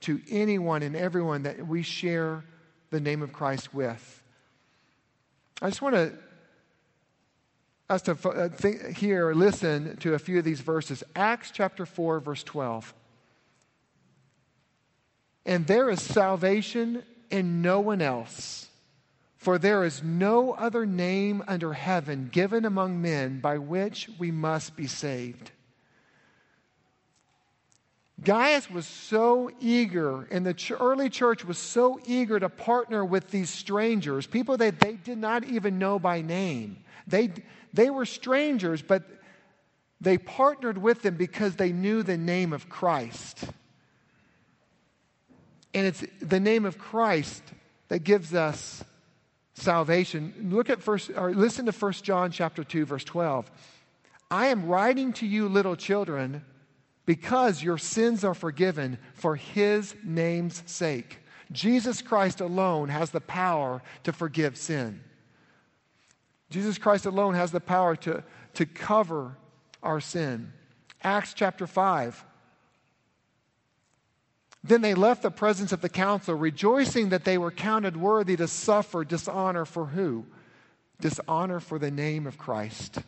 to 0.00 0.20
anyone 0.30 0.82
and 0.82 0.94
everyone 0.96 1.42
that 1.42 1.66
we 1.66 1.82
share 1.82 2.44
the 2.90 3.00
name 3.00 3.22
of 3.22 3.32
Christ 3.32 3.74
with. 3.74 4.22
I 5.60 5.68
just 5.68 5.82
want 5.82 5.94
to 5.96 6.12
us 7.90 8.02
to 8.02 8.12
uh, 8.28 8.48
think, 8.50 8.96
hear, 8.96 9.32
listen 9.32 9.96
to 9.98 10.14
a 10.14 10.18
few 10.18 10.38
of 10.38 10.44
these 10.44 10.60
verses. 10.60 11.02
Acts 11.16 11.50
chapter 11.50 11.86
4, 11.86 12.20
verse 12.20 12.42
12. 12.42 12.92
And 15.46 15.66
there 15.66 15.88
is 15.88 16.02
salvation 16.02 17.02
in 17.30 17.62
no 17.62 17.80
one 17.80 18.02
else. 18.02 18.68
For 19.36 19.56
there 19.56 19.84
is 19.84 20.02
no 20.02 20.52
other 20.52 20.84
name 20.84 21.42
under 21.46 21.72
heaven 21.72 22.28
given 22.30 22.64
among 22.64 23.00
men 23.00 23.40
by 23.40 23.56
which 23.56 24.10
we 24.18 24.30
must 24.30 24.76
be 24.76 24.86
saved. 24.86 25.52
Gaius 28.22 28.68
was 28.68 28.86
so 28.86 29.50
eager, 29.60 30.24
and 30.30 30.44
the 30.44 30.76
early 30.80 31.08
church 31.08 31.44
was 31.44 31.56
so 31.56 32.00
eager 32.04 32.40
to 32.40 32.48
partner 32.48 33.04
with 33.04 33.30
these 33.30 33.48
strangers, 33.48 34.26
people 34.26 34.56
that 34.56 34.80
they 34.80 34.94
did 34.94 35.18
not 35.18 35.44
even 35.44 35.78
know 35.78 35.98
by 35.98 36.20
name. 36.20 36.78
They, 37.06 37.30
they 37.72 37.90
were 37.90 38.04
strangers, 38.04 38.82
but 38.82 39.04
they 40.00 40.18
partnered 40.18 40.78
with 40.78 41.02
them 41.02 41.14
because 41.14 41.56
they 41.56 41.70
knew 41.70 42.02
the 42.02 42.16
name 42.16 42.52
of 42.52 42.68
Christ. 42.68 43.44
And 45.72 45.86
it's 45.86 46.04
the 46.20 46.40
name 46.40 46.64
of 46.64 46.76
Christ 46.76 47.42
that 47.88 48.00
gives 48.00 48.34
us 48.34 48.82
salvation. 49.54 50.50
Look 50.50 50.70
at 50.70 50.82
first 50.82 51.10
or 51.14 51.32
listen 51.32 51.66
to 51.66 51.72
1 51.72 51.92
John 51.94 52.30
chapter 52.30 52.64
2 52.64 52.84
verse 52.84 53.04
12. 53.04 53.50
I 54.30 54.48
am 54.48 54.66
writing 54.66 55.12
to 55.14 55.26
you 55.26 55.48
little 55.48 55.76
children 55.76 56.44
because 57.08 57.62
your 57.62 57.78
sins 57.78 58.22
are 58.22 58.34
forgiven 58.34 58.98
for 59.14 59.34
his 59.34 59.94
name's 60.04 60.62
sake. 60.66 61.20
Jesus 61.50 62.02
Christ 62.02 62.42
alone 62.42 62.90
has 62.90 63.12
the 63.12 63.20
power 63.22 63.80
to 64.02 64.12
forgive 64.12 64.58
sin. 64.58 65.00
Jesus 66.50 66.76
Christ 66.76 67.06
alone 67.06 67.32
has 67.32 67.50
the 67.50 67.60
power 67.60 67.96
to, 67.96 68.22
to 68.52 68.66
cover 68.66 69.38
our 69.82 70.00
sin. 70.00 70.52
Acts 71.02 71.32
chapter 71.32 71.66
5. 71.66 72.26
Then 74.62 74.82
they 74.82 74.92
left 74.92 75.22
the 75.22 75.30
presence 75.30 75.72
of 75.72 75.80
the 75.80 75.88
council, 75.88 76.34
rejoicing 76.34 77.08
that 77.08 77.24
they 77.24 77.38
were 77.38 77.50
counted 77.50 77.96
worthy 77.96 78.36
to 78.36 78.46
suffer 78.46 79.02
dishonor 79.02 79.64
for 79.64 79.86
who? 79.86 80.26
Dishonor 81.00 81.60
for 81.60 81.78
the 81.78 81.90
name 81.90 82.26
of 82.26 82.36
Christ. 82.36 82.98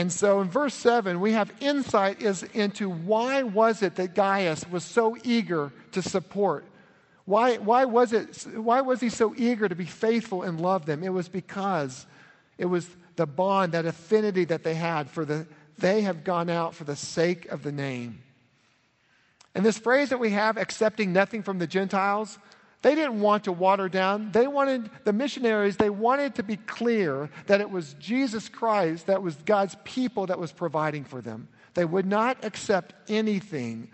And 0.00 0.10
so 0.10 0.40
in 0.40 0.48
verse 0.48 0.72
7, 0.72 1.20
we 1.20 1.32
have 1.32 1.52
insight 1.60 2.22
is 2.22 2.42
into 2.54 2.88
why 2.88 3.42
was 3.42 3.82
it 3.82 3.96
that 3.96 4.14
Gaius 4.14 4.66
was 4.66 4.82
so 4.82 5.14
eager 5.24 5.72
to 5.92 6.00
support? 6.00 6.64
Why, 7.26 7.58
why, 7.58 7.84
was 7.84 8.14
it, 8.14 8.46
why 8.54 8.80
was 8.80 9.02
he 9.02 9.10
so 9.10 9.34
eager 9.36 9.68
to 9.68 9.74
be 9.74 9.84
faithful 9.84 10.42
and 10.42 10.58
love 10.58 10.86
them? 10.86 11.04
It 11.04 11.10
was 11.10 11.28
because 11.28 12.06
it 12.56 12.64
was 12.64 12.88
the 13.16 13.26
bond, 13.26 13.72
that 13.72 13.84
affinity 13.84 14.46
that 14.46 14.64
they 14.64 14.72
had 14.72 15.10
for 15.10 15.26
the, 15.26 15.46
they 15.76 16.00
have 16.00 16.24
gone 16.24 16.48
out 16.48 16.74
for 16.74 16.84
the 16.84 16.96
sake 16.96 17.44
of 17.52 17.62
the 17.62 17.70
name. 17.70 18.22
And 19.54 19.66
this 19.66 19.76
phrase 19.76 20.08
that 20.08 20.18
we 20.18 20.30
have, 20.30 20.56
accepting 20.56 21.12
nothing 21.12 21.42
from 21.42 21.58
the 21.58 21.66
Gentiles, 21.66 22.38
they 22.82 22.94
didn't 22.94 23.20
want 23.20 23.44
to 23.44 23.52
water 23.52 23.88
down. 23.88 24.32
They 24.32 24.46
wanted, 24.46 24.90
the 25.04 25.12
missionaries, 25.12 25.76
they 25.76 25.90
wanted 25.90 26.36
to 26.36 26.42
be 26.42 26.56
clear 26.56 27.28
that 27.46 27.60
it 27.60 27.70
was 27.70 27.94
Jesus 27.94 28.48
Christ, 28.48 29.06
that 29.06 29.22
was 29.22 29.36
God's 29.44 29.76
people 29.84 30.26
that 30.26 30.38
was 30.38 30.50
providing 30.50 31.04
for 31.04 31.20
them. 31.20 31.48
They 31.74 31.84
would 31.84 32.06
not 32.06 32.44
accept 32.44 32.94
anything 33.08 33.90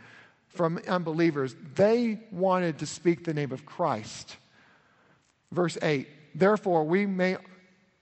from 0.49 0.81
unbelievers. 0.89 1.57
They 1.75 2.21
wanted 2.31 2.79
to 2.79 2.87
speak 2.87 3.25
the 3.25 3.35
name 3.35 3.53
of 3.53 3.67
Christ. 3.67 4.37
Verse 5.51 5.77
8 5.83 6.09
Therefore, 6.35 6.85
we 6.85 7.07
may 7.07 7.39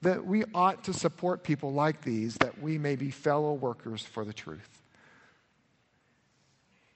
that 0.01 0.23
we 0.23 0.43
ought 0.53 0.83
to 0.83 0.93
support 0.93 1.43
people 1.43 1.73
like 1.73 2.01
these 2.01 2.35
that 2.35 2.61
we 2.61 2.77
may 2.77 2.95
be 2.95 3.09
fellow 3.09 3.53
workers 3.53 4.03
for 4.03 4.23
the 4.23 4.33
truth 4.33 4.83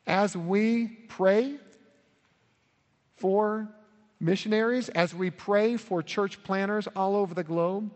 as 0.05 0.35
we 0.35 0.87
pray 1.07 1.55
for 3.17 3.67
missionaries, 4.19 4.89
as 4.89 5.13
we 5.13 5.29
pray 5.29 5.77
for 5.77 6.03
church 6.03 6.43
planters 6.43 6.87
all 6.95 7.15
over 7.15 7.33
the 7.33 7.43
globe, 7.43 7.91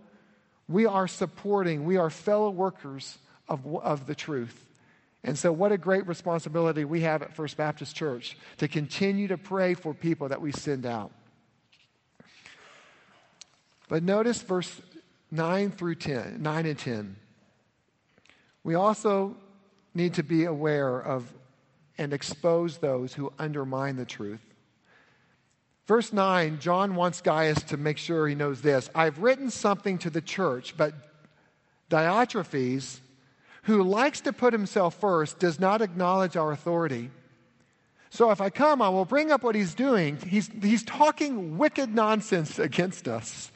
we 0.68 0.86
are 0.86 1.08
supporting, 1.08 1.86
we 1.86 1.98
are 1.98 2.10
fellow 2.10 2.50
workers 2.50 3.18
of, 3.48 3.66
of 3.78 4.08
the 4.08 4.16
truth. 4.16 4.66
And 5.24 5.38
so, 5.38 5.52
what 5.52 5.72
a 5.72 5.78
great 5.78 6.06
responsibility 6.08 6.84
we 6.84 7.02
have 7.02 7.22
at 7.22 7.36
First 7.36 7.56
Baptist 7.56 7.96
Church 7.96 8.38
to 8.58 8.68
continue 8.68 9.28
to 9.30 9.38
pray 9.38 9.74
for 9.74 9.94
people 9.94 10.30
that 10.30 10.42
we 10.42 10.52
send 10.52 10.86
out. 10.86 11.12
But 13.88 14.04
notice 14.04 14.42
verse 14.42 14.82
9 15.32 15.72
through 15.72 15.96
10, 15.96 16.42
9 16.42 16.66
and 16.66 16.80
10. 16.80 17.16
We 18.64 18.76
also 18.76 19.36
need 19.94 20.16
to 20.16 20.24
be 20.24 20.46
aware 20.46 21.00
of 21.00 21.32
and 21.98 22.14
expose 22.14 22.78
those 22.80 23.14
who 23.14 23.32
undermine 23.38 23.96
the 23.96 24.06
truth. 24.06 24.42
Verse 25.86 26.14
9, 26.14 26.60
John 26.60 26.96
wants 26.96 27.22
Gaius 27.22 27.62
to 27.64 27.78
make 27.78 27.98
sure 27.98 28.28
he 28.28 28.36
knows 28.36 28.62
this. 28.62 28.90
I've 28.96 29.20
written 29.20 29.50
something 29.50 29.98
to 30.00 30.10
the 30.10 30.22
church, 30.22 30.76
but 30.78 30.94
Diotrephes, 31.90 33.00
who 33.64 33.84
likes 33.84 34.22
to 34.22 34.32
put 34.32 34.54
himself 34.54 34.96
first, 34.96 35.40
does 35.40 35.60
not 35.60 35.82
acknowledge 35.82 36.38
our 36.38 36.52
authority. 36.52 37.12
So 38.10 38.32
if 38.32 38.40
I 38.40 38.50
come, 38.50 38.82
I 38.82 38.90
will 38.90 39.06
bring 39.06 39.32
up 39.32 39.44
what 39.44 39.56
he's 39.56 39.74
doing. 39.74 40.18
He's, 40.18 40.50
he's 40.62 40.84
talking 40.84 41.58
wicked 41.58 41.94
nonsense 41.94 42.60
against 42.60 43.08
us. 43.08 43.52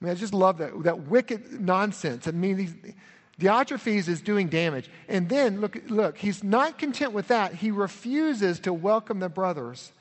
I 0.00 0.04
mean, 0.04 0.12
I 0.12 0.14
just 0.14 0.32
love 0.32 0.58
that, 0.58 0.82
that 0.84 1.08
wicked 1.08 1.60
nonsense. 1.60 2.26
I 2.26 2.30
mean, 2.30 2.94
Diotrephes 3.38 4.08
is 4.08 4.22
doing 4.22 4.48
damage. 4.48 4.88
And 5.08 5.28
then, 5.28 5.60
look, 5.60 5.76
look, 5.88 6.16
he's 6.16 6.42
not 6.42 6.78
content 6.78 7.12
with 7.12 7.28
that. 7.28 7.54
He 7.54 7.70
refuses 7.70 8.60
to 8.60 8.72
welcome 8.72 9.20
the 9.20 9.28
brothers 9.28 9.92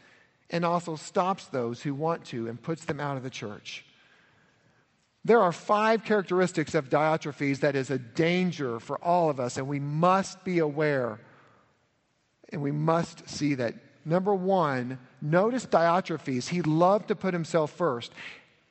and 0.54 0.64
also 0.64 0.96
stops 0.96 1.48
those 1.48 1.82
who 1.82 1.96
want 1.96 2.24
to 2.26 2.48
and 2.48 2.62
puts 2.62 2.86
them 2.86 3.00
out 3.00 3.18
of 3.18 3.24
the 3.24 3.30
church. 3.30 3.84
There 5.26 5.42
are 5.42 5.52
five 5.52 6.06
characteristics 6.06 6.76
of 6.76 6.90
Diotrephes 6.90 7.62
that 7.62 7.76
is 7.76 7.90
a 7.90 7.98
danger 7.98 8.80
for 8.80 9.04
all 9.04 9.32
of 9.32 9.40
us, 9.40 9.58
and 9.58 9.68
we 9.68 9.80
must 9.80 10.44
be 10.44 10.60
aware 10.60 11.20
and 12.52 12.62
we 12.62 12.72
must 12.72 13.28
see 13.28 13.56
that. 13.56 13.74
Number 14.06 14.36
one, 14.36 15.00
notice 15.22 15.66
Diotrephes. 15.66 16.50
He 16.50 16.62
loved 16.62 17.08
to 17.08 17.16
put 17.16 17.34
himself 17.34 17.72
first, 17.72 18.12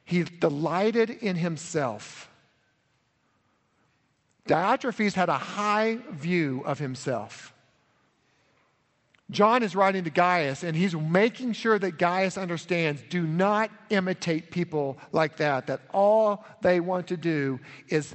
he 0.05 0.23
delighted 0.23 1.11
in 1.11 1.35
himself. 1.35 2.29
Diotrephes 4.47 5.15
had 5.15 5.29
a 5.29 5.39
high 5.39 5.99
view 6.11 6.63
of 6.65 6.79
himself. 6.79 7.53
John 9.33 9.63
is 9.63 9.75
writing 9.75 10.05
to 10.05 10.11
Gaius, 10.11 10.63
and 10.63 10.77
he's 10.77 10.95
making 10.95 11.55
sure 11.55 11.79
that 11.79 11.99
Gaius 11.99 12.37
understands 12.37 13.03
do 13.09 13.27
not 13.27 13.71
imitate 13.91 14.51
people 14.51 14.99
like 15.11 15.37
that, 15.39 15.67
that 15.67 15.81
all 15.93 16.45
they 16.61 16.81
want 16.81 17.07
to 17.09 17.17
do 17.17 17.59
is 17.89 18.15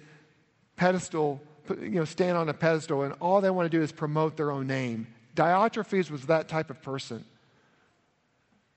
pedestal, 0.76 1.42
you 1.70 1.90
know, 1.90 2.06
stand 2.06 2.38
on 2.38 2.50
a 2.50 2.54
pedestal, 2.54 3.02
and 3.02 3.14
all 3.20 3.42
they 3.42 3.50
want 3.50 3.70
to 3.70 3.78
do 3.78 3.84
is 3.84 3.92
promote 3.92 4.38
their 4.38 4.52
own 4.52 4.68
name. 4.68 5.08
Diotrephes 5.36 6.10
was 6.12 6.26
that 6.28 6.48
type 6.48 6.70
of 6.70 6.82
person. 6.82 7.26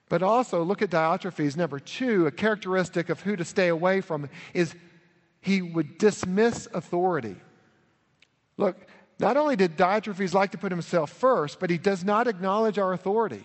But 0.09 0.23
also, 0.23 0.65
look 0.65 0.83
at 0.83 0.91
Diotrephes. 0.91 1.57
Number 1.57 1.79
two, 1.79 2.27
a 2.27 2.33
characteristic 2.33 3.11
of 3.11 3.21
who 3.21 3.37
to 3.37 3.45
stay 3.45 3.69
away 3.69 4.01
from 4.01 4.29
is 4.55 4.75
he 5.41 5.63
would 5.63 5.99
dismiss 5.99 6.67
authority. 6.75 7.37
Look, 8.57 8.77
not 9.21 9.37
only 9.37 9.55
did 9.55 9.77
Diotrephes 9.77 10.35
like 10.35 10.53
to 10.53 10.59
put 10.59 10.73
himself 10.73 11.11
first, 11.11 11.61
but 11.61 11.71
he 11.71 11.79
does 11.79 12.03
not 12.05 12.27
acknowledge 12.27 12.79
our 12.79 12.93
authority. 12.93 13.45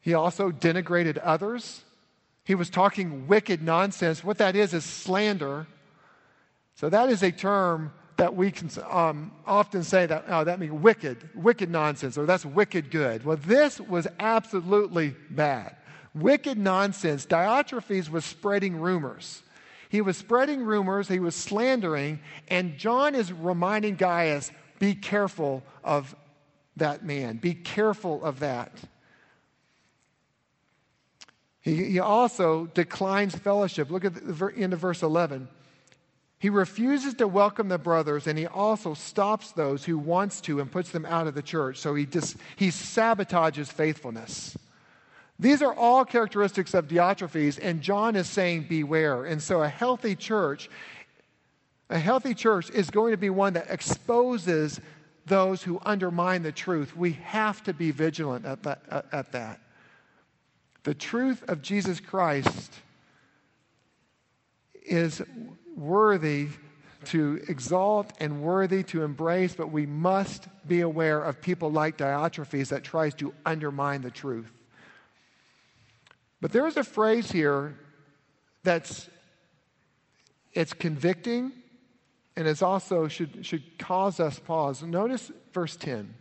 He 0.00 0.14
also 0.14 0.50
denigrated 0.50 1.18
others. 1.22 1.82
He 2.44 2.54
was 2.54 2.68
talking 2.68 3.28
wicked 3.28 3.62
nonsense. 3.62 4.22
What 4.22 4.38
that 4.38 4.56
is, 4.56 4.74
is 4.74 4.84
slander. 4.84 5.66
So, 6.74 6.88
that 6.88 7.08
is 7.08 7.22
a 7.22 7.30
term 7.30 7.92
that 8.16 8.34
we 8.34 8.50
can 8.50 8.68
um, 8.90 9.32
often 9.46 9.84
say 9.84 10.06
that, 10.06 10.24
oh, 10.28 10.44
that 10.44 10.58
means 10.58 10.72
wicked, 10.72 11.30
wicked 11.34 11.70
nonsense, 11.70 12.18
or 12.18 12.26
that's 12.26 12.44
wicked 12.44 12.90
good. 12.90 13.24
Well, 13.24 13.36
this 13.36 13.80
was 13.80 14.06
absolutely 14.18 15.14
bad. 15.30 15.76
Wicked 16.14 16.58
nonsense. 16.58 17.24
Diotrephes 17.24 18.10
was 18.10 18.24
spreading 18.24 18.76
rumors. 18.76 19.42
He 19.92 20.00
was 20.00 20.16
spreading 20.16 20.64
rumors, 20.64 21.06
he 21.06 21.20
was 21.20 21.34
slandering, 21.34 22.20
and 22.48 22.78
John 22.78 23.14
is 23.14 23.30
reminding 23.30 23.96
Gaius 23.96 24.50
be 24.78 24.94
careful 24.94 25.62
of 25.84 26.16
that 26.76 27.04
man, 27.04 27.36
be 27.36 27.52
careful 27.52 28.24
of 28.24 28.40
that. 28.40 28.72
He, 31.60 31.84
he 31.84 31.98
also 31.98 32.70
declines 32.72 33.34
fellowship. 33.34 33.90
Look 33.90 34.06
at 34.06 34.14
the 34.14 34.52
end 34.56 34.72
of 34.72 34.78
verse 34.78 35.02
11. 35.02 35.46
He 36.38 36.48
refuses 36.48 37.12
to 37.16 37.28
welcome 37.28 37.68
the 37.68 37.76
brothers, 37.76 38.26
and 38.26 38.38
he 38.38 38.46
also 38.46 38.94
stops 38.94 39.52
those 39.52 39.84
who 39.84 39.98
wants 39.98 40.40
to 40.40 40.58
and 40.60 40.72
puts 40.72 40.90
them 40.90 41.04
out 41.04 41.26
of 41.26 41.34
the 41.34 41.42
church. 41.42 41.76
So 41.76 41.94
he, 41.94 42.06
dis, 42.06 42.34
he 42.56 42.68
sabotages 42.68 43.70
faithfulness. 43.70 44.56
These 45.38 45.62
are 45.62 45.74
all 45.74 46.04
characteristics 46.04 46.74
of 46.74 46.88
Diotrephes, 46.88 47.58
and 47.60 47.80
John 47.80 48.16
is 48.16 48.28
saying, 48.28 48.66
beware. 48.68 49.24
And 49.24 49.42
so 49.42 49.62
a 49.62 49.68
healthy 49.68 50.14
church, 50.14 50.70
a 51.90 51.98
healthy 51.98 52.34
church 52.34 52.70
is 52.70 52.90
going 52.90 53.10
to 53.10 53.16
be 53.16 53.30
one 53.30 53.54
that 53.54 53.66
exposes 53.68 54.80
those 55.26 55.62
who 55.62 55.80
undermine 55.84 56.42
the 56.42 56.52
truth. 56.52 56.96
We 56.96 57.12
have 57.12 57.62
to 57.64 57.72
be 57.72 57.90
vigilant 57.90 58.44
at 58.44 58.62
that. 58.62 59.06
At 59.12 59.32
that. 59.32 59.60
The 60.84 60.94
truth 60.94 61.48
of 61.48 61.62
Jesus 61.62 62.00
Christ 62.00 62.72
is 64.84 65.22
worthy 65.76 66.48
to 67.04 67.40
exalt 67.48 68.12
and 68.20 68.42
worthy 68.42 68.82
to 68.84 69.02
embrace, 69.02 69.54
but 69.54 69.70
we 69.70 69.86
must 69.86 70.48
be 70.66 70.80
aware 70.80 71.22
of 71.22 71.40
people 71.40 71.70
like 71.70 71.98
Diotrephes 71.98 72.68
that 72.68 72.84
tries 72.84 73.14
to 73.14 73.32
undermine 73.46 74.02
the 74.02 74.10
truth. 74.10 74.50
But 76.42 76.50
there 76.50 76.66
is 76.66 76.76
a 76.76 76.82
phrase 76.82 77.30
here 77.30 77.78
that's 78.64 79.08
it's 80.52 80.72
convicting 80.72 81.52
and 82.36 82.48
it 82.48 82.62
also 82.62 83.06
should, 83.06 83.46
should 83.46 83.78
cause 83.78 84.18
us 84.18 84.40
pause. 84.40 84.82
Notice 84.82 85.30
verse 85.52 85.76
10. 85.76 86.12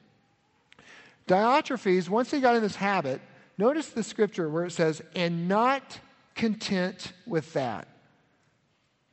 Diotrephes, 1.28 2.08
once 2.08 2.30
he 2.30 2.40
got 2.40 2.56
in 2.56 2.62
this 2.62 2.76
habit, 2.76 3.20
notice 3.58 3.90
the 3.90 4.04
scripture 4.04 4.48
where 4.48 4.66
it 4.66 4.72
says, 4.72 5.02
and 5.16 5.48
not 5.48 6.00
content 6.36 7.14
with 7.26 7.52
that. 7.54 7.88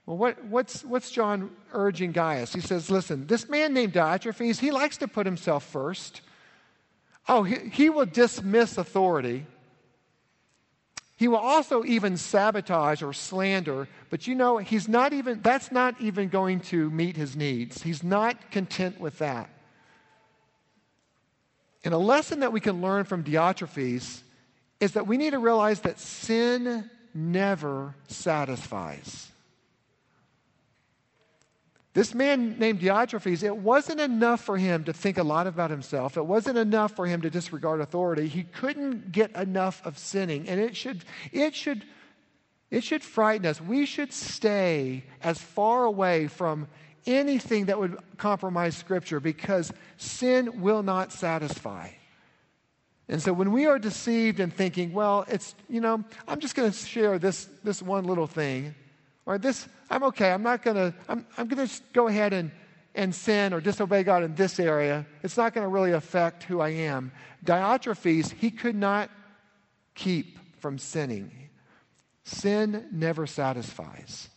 Well, 0.05 0.18
what, 0.18 0.44
what's, 0.44 0.85
what's 0.85 1.11
John 1.11 1.51
urging 1.73 2.12
Gaius? 2.12 2.53
He 2.53 2.61
says, 2.61 2.90
listen, 2.90 3.27
this 3.27 3.49
man 3.49 3.73
named 3.73 3.94
Diotrephes, 3.94 4.59
he 4.59 4.71
likes 4.71 4.99
to 4.99 5.09
put 5.09 5.25
himself 5.25 5.64
first. 5.64 6.21
Oh, 7.27 7.44
he, 7.44 7.71
he 7.71 7.88
will 7.88 8.07
dismiss 8.07 8.77
authority. 8.77 9.47
He 11.18 11.26
will 11.26 11.38
also 11.38 11.85
even 11.85 12.16
sabotage 12.16 13.02
or 13.02 13.12
slander, 13.12 13.88
but 14.09 14.28
you 14.28 14.37
know, 14.37 14.59
he's 14.59 14.87
not 14.87 15.12
even, 15.12 15.42
that's 15.42 15.72
not 15.72 16.00
even 16.00 16.28
going 16.28 16.61
to 16.61 16.88
meet 16.90 17.16
his 17.16 17.35
needs. 17.35 17.83
He's 17.83 18.04
not 18.04 18.52
content 18.52 19.00
with 19.00 19.18
that. 19.18 19.50
And 21.85 21.92
a 21.92 21.98
lesson 21.98 22.40
that 22.40 22.52
we 22.52 22.61
can 22.61 22.81
learn 22.81 23.04
from 23.04 23.24
Diotrephes 23.24 24.20
is 24.78 24.92
that 24.92 25.09
we 25.09 25.16
need 25.16 25.31
to 25.31 25.40
realize 25.40 25.81
that 25.81 25.98
sin 25.98 26.88
never 27.12 27.96
satisfies. 28.07 29.28
This 31.98 32.14
man 32.14 32.61
named 32.61 32.78
Diotrephes, 32.78 33.42
it 33.42 33.56
wasn't 33.56 33.98
enough 33.98 34.40
for 34.42 34.56
him 34.56 34.84
to 34.84 34.92
think 34.92 35.18
a 35.18 35.24
lot 35.24 35.48
about 35.48 35.68
himself. 35.68 36.16
It 36.16 36.24
wasn't 36.24 36.56
enough 36.56 36.94
for 36.94 37.06
him 37.06 37.22
to 37.22 37.28
disregard 37.28 37.80
authority. 37.80 38.28
He 38.28 38.44
couldn't 38.44 39.11
get 39.11 39.34
enough 39.34 39.84
of 39.84 39.98
sinning. 39.98 40.48
And 40.48 40.61
it 40.61 40.76
should, 40.76 41.04
it 41.32 41.56
should, 41.56 41.84
it 42.70 42.84
should 42.84 43.02
frighten 43.02 43.46
us. 43.46 43.61
We 43.61 43.84
should 43.84 44.12
stay 44.12 45.06
as 45.24 45.38
far 45.40 45.87
away 45.87 46.28
from 46.28 46.68
anything 47.04 47.64
that 47.64 47.80
would 47.80 47.98
compromise 48.16 48.76
Scripture 48.76 49.18
because 49.18 49.72
sin 49.96 50.61
will 50.61 50.84
not 50.84 51.11
satisfy. 51.11 51.88
And 53.08 53.20
so 53.20 53.32
when 53.32 53.50
we 53.50 53.66
are 53.66 53.80
deceived 53.80 54.38
and 54.38 54.54
thinking, 54.54 54.92
well, 54.92 55.24
it's, 55.26 55.52
you 55.68 55.80
know, 55.80 56.04
I'm 56.28 56.38
just 56.38 56.54
going 56.54 56.70
to 56.70 56.76
share 56.76 57.18
this, 57.18 57.48
this 57.64 57.82
one 57.82 58.04
little 58.04 58.28
thing, 58.28 58.76
or 59.28 59.36
this, 59.36 59.68
I'm 59.90 60.04
okay. 60.04 60.32
I'm 60.32 60.42
not 60.42 60.62
going 60.62 60.76
to, 60.76 60.94
I'm, 61.06 61.26
I'm 61.36 61.48
going 61.48 61.68
to 61.68 61.80
go 61.92 62.08
ahead 62.08 62.32
and, 62.32 62.50
and 62.94 63.14
sin 63.14 63.52
or 63.52 63.60
disobey 63.60 64.02
God 64.02 64.22
in 64.22 64.34
this 64.34 64.58
area. 64.58 65.04
It's 65.22 65.36
not 65.36 65.52
going 65.52 65.66
to 65.66 65.68
really 65.68 65.92
affect 65.92 66.44
who 66.44 66.60
I 66.60 66.70
am. 66.70 67.12
Diotrephes, 67.44 68.32
he 68.32 68.50
could 68.50 68.74
not 68.74 69.10
keep 69.94 70.38
from 70.60 70.78
sinning. 70.78 71.30
Sin 72.24 72.86
never 72.90 73.26
satisfies. 73.26 74.30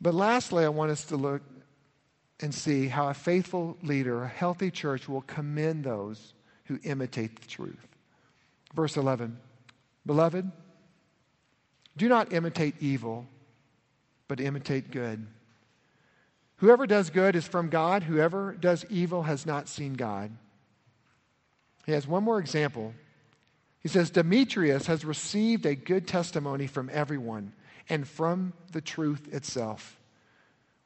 But 0.00 0.14
lastly, 0.14 0.64
I 0.64 0.68
want 0.68 0.92
us 0.92 1.06
to 1.06 1.16
look 1.16 1.42
and 2.38 2.54
see 2.54 2.86
how 2.86 3.08
a 3.08 3.14
faithful 3.14 3.76
leader, 3.82 4.22
a 4.22 4.28
healthy 4.28 4.70
church, 4.70 5.08
will 5.08 5.22
commend 5.22 5.82
those 5.82 6.34
who 6.66 6.78
imitate 6.84 7.40
the 7.40 7.48
truth. 7.48 7.88
Verse 8.74 8.96
11 8.96 9.38
Beloved, 10.04 10.52
do 11.96 12.08
not 12.08 12.32
imitate 12.32 12.74
evil, 12.80 13.26
but 14.28 14.40
imitate 14.40 14.90
good. 14.90 15.26
Whoever 16.56 16.86
does 16.86 17.10
good 17.10 17.36
is 17.36 17.46
from 17.46 17.68
God. 17.68 18.02
Whoever 18.02 18.52
does 18.58 18.84
evil 18.88 19.22
has 19.24 19.46
not 19.46 19.68
seen 19.68 19.94
God. 19.94 20.30
He 21.84 21.92
has 21.92 22.06
one 22.06 22.24
more 22.24 22.38
example. 22.38 22.94
He 23.80 23.88
says, 23.88 24.10
Demetrius 24.10 24.86
has 24.86 25.04
received 25.04 25.64
a 25.66 25.74
good 25.74 26.08
testimony 26.08 26.66
from 26.66 26.90
everyone, 26.92 27.52
and 27.88 28.06
from 28.08 28.52
the 28.72 28.80
truth 28.80 29.32
itself. 29.32 29.96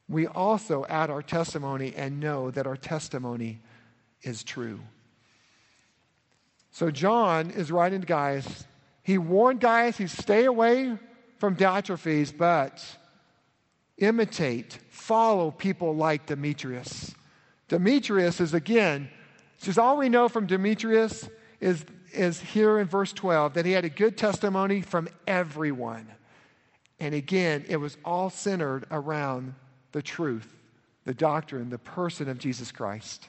We 0.09 0.27
also 0.27 0.85
add 0.89 1.09
our 1.09 1.23
testimony 1.23 1.95
and 1.97 2.21
know 2.21 2.51
that 2.51 2.67
our 2.67 2.77
testimony 2.77 3.61
is 4.23 4.43
true. 4.43 4.81
So 6.73 6.91
John 6.91 7.51
is 7.51 7.73
writing 7.73 8.01
to 8.01 8.07
Gaius. 8.07 8.65
He 9.11 9.19
warned 9.19 9.59
Gaius, 9.59 9.97
he 9.97 10.07
stay 10.07 10.45
away 10.45 10.97
from 11.39 11.57
Diotrephes, 11.57 12.31
but 12.31 12.81
imitate, 13.99 14.79
follow 14.91 15.51
people 15.51 15.97
like 15.97 16.27
Demetrius. 16.27 17.13
Demetrius 17.67 18.41
is 18.41 18.55
again, 18.55 19.11
just 19.63 19.81
all 19.81 19.97
we 19.97 20.09
know 20.09 20.29
from 20.29 20.47
Demetrius 20.47 21.29
is, 21.59 21.85
is 22.13 22.39
here 22.41 22.79
in 22.79 22.87
verse 22.87 23.13
12 23.13 23.55
that 23.55 23.67
he 23.67 23.73
had 23.73 23.85
a 23.85 23.89
good 23.89 24.17
testimony 24.17 24.81
from 24.81 25.09
everyone. 25.27 26.07
And 27.01 27.13
again, 27.13 27.65
it 27.69 27.79
was 27.79 27.97
all 28.05 28.31
centered 28.31 28.87
around 28.93 29.57
the 29.91 30.03
truth, 30.03 30.55
the 31.05 31.15
doctrine, 31.15 31.69
the 31.69 31.79
person 31.79 32.29
of 32.29 32.39
Jesus 32.39 32.71
Christ. 32.71 33.29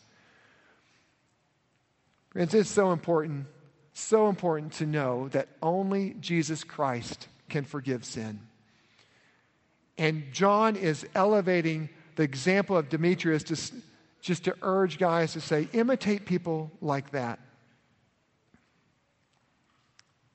Friends, 2.30 2.54
it's 2.54 2.70
so 2.70 2.92
important, 2.92 3.48
so 3.94 4.30
important 4.30 4.74
to 4.74 4.86
know 4.86 5.28
that 5.30 5.50
only 5.62 6.16
Jesus 6.20 6.64
Christ 6.64 7.28
can 7.50 7.64
forgive 7.66 8.06
sin. 8.06 8.40
And 9.98 10.24
John 10.32 10.76
is 10.76 11.06
elevating 11.14 11.90
the 12.16 12.24
example 12.24 12.78
of 12.78 12.90
Demetrius 12.90 13.44
just, 13.44 13.74
just 14.22 14.46
to 14.46 14.56
urge 14.62 14.98
Gaius 14.98 15.34
to 15.34 15.42
say, 15.42 15.68
imitate 15.74 16.26
people 16.26 16.72
like 16.82 17.12
that. 17.12 17.40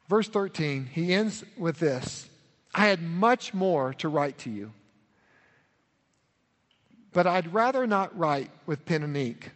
Verse 0.08 0.28
13, 0.28 0.86
he 0.86 1.12
ends 1.12 1.44
with 1.56 1.78
this 1.78 2.28
I 2.74 2.86
had 2.86 3.02
much 3.02 3.54
more 3.54 3.94
to 3.94 4.08
write 4.08 4.38
to 4.38 4.50
you, 4.50 4.72
but 7.12 7.26
I'd 7.26 7.52
rather 7.52 7.86
not 7.86 8.16
write 8.16 8.50
with 8.66 8.84
pen 8.84 9.02
and 9.02 9.16
ink. 9.16 9.50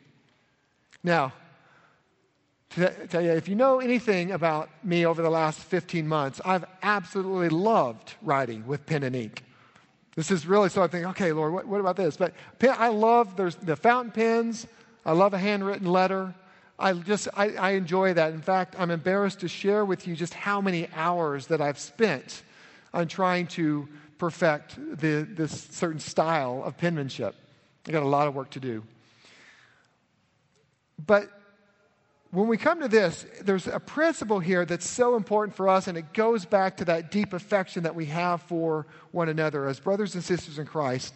Now, 1.05 1.33
tell 2.71 3.23
you, 3.23 3.31
if 3.33 3.49
you 3.49 3.55
know 3.55 3.81
anything 3.81 4.33
about 4.33 4.71
me 4.85 5.05
over 5.05 5.23
the 5.23 5.31
last 5.31 5.61
15 5.61 6.07
months, 6.07 6.41
I've 6.45 6.65
absolutely 6.83 7.49
loved 7.49 8.15
writing 8.23 8.67
with 8.67 8.87
pen 8.87 9.03
and 9.03 9.17
ink. 9.17 9.45
This 10.17 10.31
is 10.31 10.47
really 10.47 10.69
so 10.69 10.83
I 10.83 10.87
think, 10.87 11.07
okay, 11.07 11.33
Lord, 11.33 11.53
what, 11.53 11.67
what 11.67 11.81
about 11.81 11.97
this? 11.97 12.17
But 12.17 12.35
pen, 12.59 12.75
I 12.79 12.89
love 12.89 13.37
there's 13.37 13.57
the 13.57 13.77
fountain 13.77 14.13
pens. 14.13 14.67
I 15.05 15.13
love 15.13 15.35
a 15.35 15.39
handwritten 15.39 15.87
letter. 15.87 16.35
I 16.79 16.93
just 16.93 17.29
I, 17.37 17.51
I 17.51 17.71
enjoy 17.73 18.15
that. 18.15 18.33
In 18.33 18.41
fact, 18.41 18.75
I'm 18.79 18.91
embarrassed 18.91 19.41
to 19.41 19.49
share 19.49 19.85
with 19.85 20.07
you 20.07 20.17
just 20.17 20.35
how 20.35 20.61
many 20.61 20.89
hours 20.95 21.47
that 21.49 21.61
I've 21.61 21.79
spent 21.79 22.43
on 22.93 23.09
trying 23.09 23.47
to 23.49 23.89
perfect 24.19 24.77
the, 24.77 25.27
this 25.29 25.69
certain 25.71 26.01
style 26.01 26.63
of 26.65 26.77
penmanship. 26.77 27.35
I 27.87 27.93
got 27.93 28.03
a 28.03 28.09
lot 28.09 28.29
of 28.29 28.35
work 28.35 28.51
to 28.51 28.61
do. 28.61 28.83
But 31.07 31.31
when 32.31 32.47
we 32.47 32.57
come 32.57 32.81
to 32.81 32.89
this, 32.89 33.27
there's 33.43 33.67
a 33.67 33.81
principle 33.81 34.39
here 34.39 34.65
that's 34.65 34.89
so 34.89 35.17
important 35.17 35.57
for 35.57 35.69
us, 35.69 35.89
and 35.89 35.99
it 35.99 36.13
goes 36.13 36.45
back 36.45 36.77
to 36.77 36.85
that 36.85 37.11
deep 37.11 37.33
affection 37.33 37.83
that 37.83 37.95
we 37.95 38.07
have 38.07 38.43
for 38.43 38.87
one 39.11 39.29
another 39.29 39.67
as 39.67 39.81
brothers 39.81 40.15
and 40.15 40.23
sisters 40.23 40.59
in 40.59 40.67
Christ. 40.67 41.13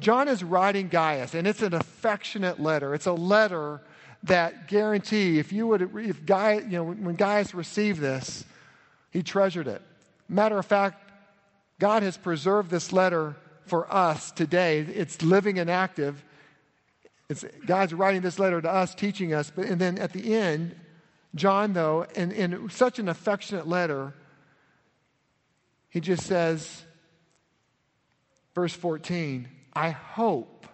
John 0.00 0.28
is 0.28 0.44
writing 0.44 0.88
Gaius, 0.88 1.34
and 1.34 1.46
it's 1.46 1.62
an 1.62 1.72
affectionate 1.72 2.60
letter. 2.60 2.94
It's 2.94 3.06
a 3.06 3.12
letter 3.12 3.80
that 4.24 4.68
guarantee 4.68 5.38
if 5.38 5.50
you 5.50 5.66
would, 5.66 5.82
if 5.96 6.26
Gaius, 6.26 6.64
you 6.64 6.72
know, 6.72 6.84
when 6.84 7.16
Gaius 7.16 7.54
received 7.54 8.00
this, 8.00 8.44
he 9.10 9.22
treasured 9.22 9.66
it. 9.66 9.80
Matter 10.28 10.58
of 10.58 10.66
fact, 10.66 11.10
God 11.78 12.02
has 12.02 12.18
preserved 12.18 12.70
this 12.70 12.92
letter 12.92 13.34
for 13.64 13.92
us 13.92 14.30
today. 14.30 14.80
It's 14.80 15.22
living 15.22 15.58
and 15.58 15.70
active. 15.70 16.22
It's, 17.30 17.44
God's 17.64 17.94
writing 17.94 18.22
this 18.22 18.40
letter 18.40 18.60
to 18.60 18.68
us, 18.68 18.92
teaching 18.92 19.32
us. 19.32 19.52
But, 19.54 19.66
and 19.66 19.80
then 19.80 19.98
at 19.98 20.12
the 20.12 20.34
end, 20.34 20.74
John, 21.36 21.72
though, 21.72 22.04
in, 22.16 22.32
in 22.32 22.68
such 22.70 22.98
an 22.98 23.08
affectionate 23.08 23.68
letter, 23.68 24.12
he 25.90 26.00
just 26.00 26.24
says, 26.24 26.82
verse 28.52 28.74
14, 28.74 29.48
I 29.72 29.90
hope 29.90 30.66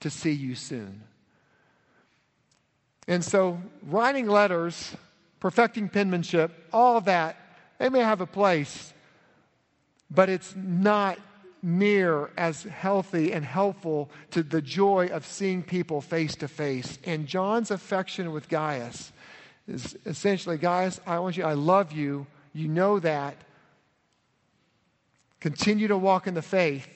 to 0.00 0.10
see 0.10 0.32
you 0.32 0.54
soon. 0.54 1.02
And 3.08 3.24
so, 3.24 3.58
writing 3.82 4.28
letters, 4.28 4.94
perfecting 5.40 5.88
penmanship, 5.88 6.52
all 6.74 7.00
that, 7.00 7.36
they 7.78 7.88
may 7.88 8.00
have 8.00 8.20
a 8.20 8.26
place, 8.26 8.92
but 10.10 10.28
it's 10.28 10.54
not 10.54 11.18
near 11.62 12.30
as 12.36 12.64
healthy 12.64 13.32
and 13.32 13.44
helpful 13.44 14.10
to 14.32 14.42
the 14.42 14.60
joy 14.60 15.06
of 15.12 15.24
seeing 15.24 15.62
people 15.62 16.00
face 16.00 16.34
to 16.36 16.48
face. 16.48 16.98
And 17.04 17.26
John's 17.26 17.70
affection 17.70 18.32
with 18.32 18.48
Gaius 18.48 19.12
is 19.68 19.96
essentially, 20.04 20.58
Gaius, 20.58 21.00
I 21.06 21.20
want 21.20 21.36
you, 21.36 21.44
I 21.44 21.52
love 21.52 21.92
you. 21.92 22.26
You 22.52 22.68
know 22.68 22.98
that. 22.98 23.36
Continue 25.40 25.88
to 25.88 25.96
walk 25.96 26.26
in 26.26 26.34
the 26.34 26.42
faith. 26.42 26.88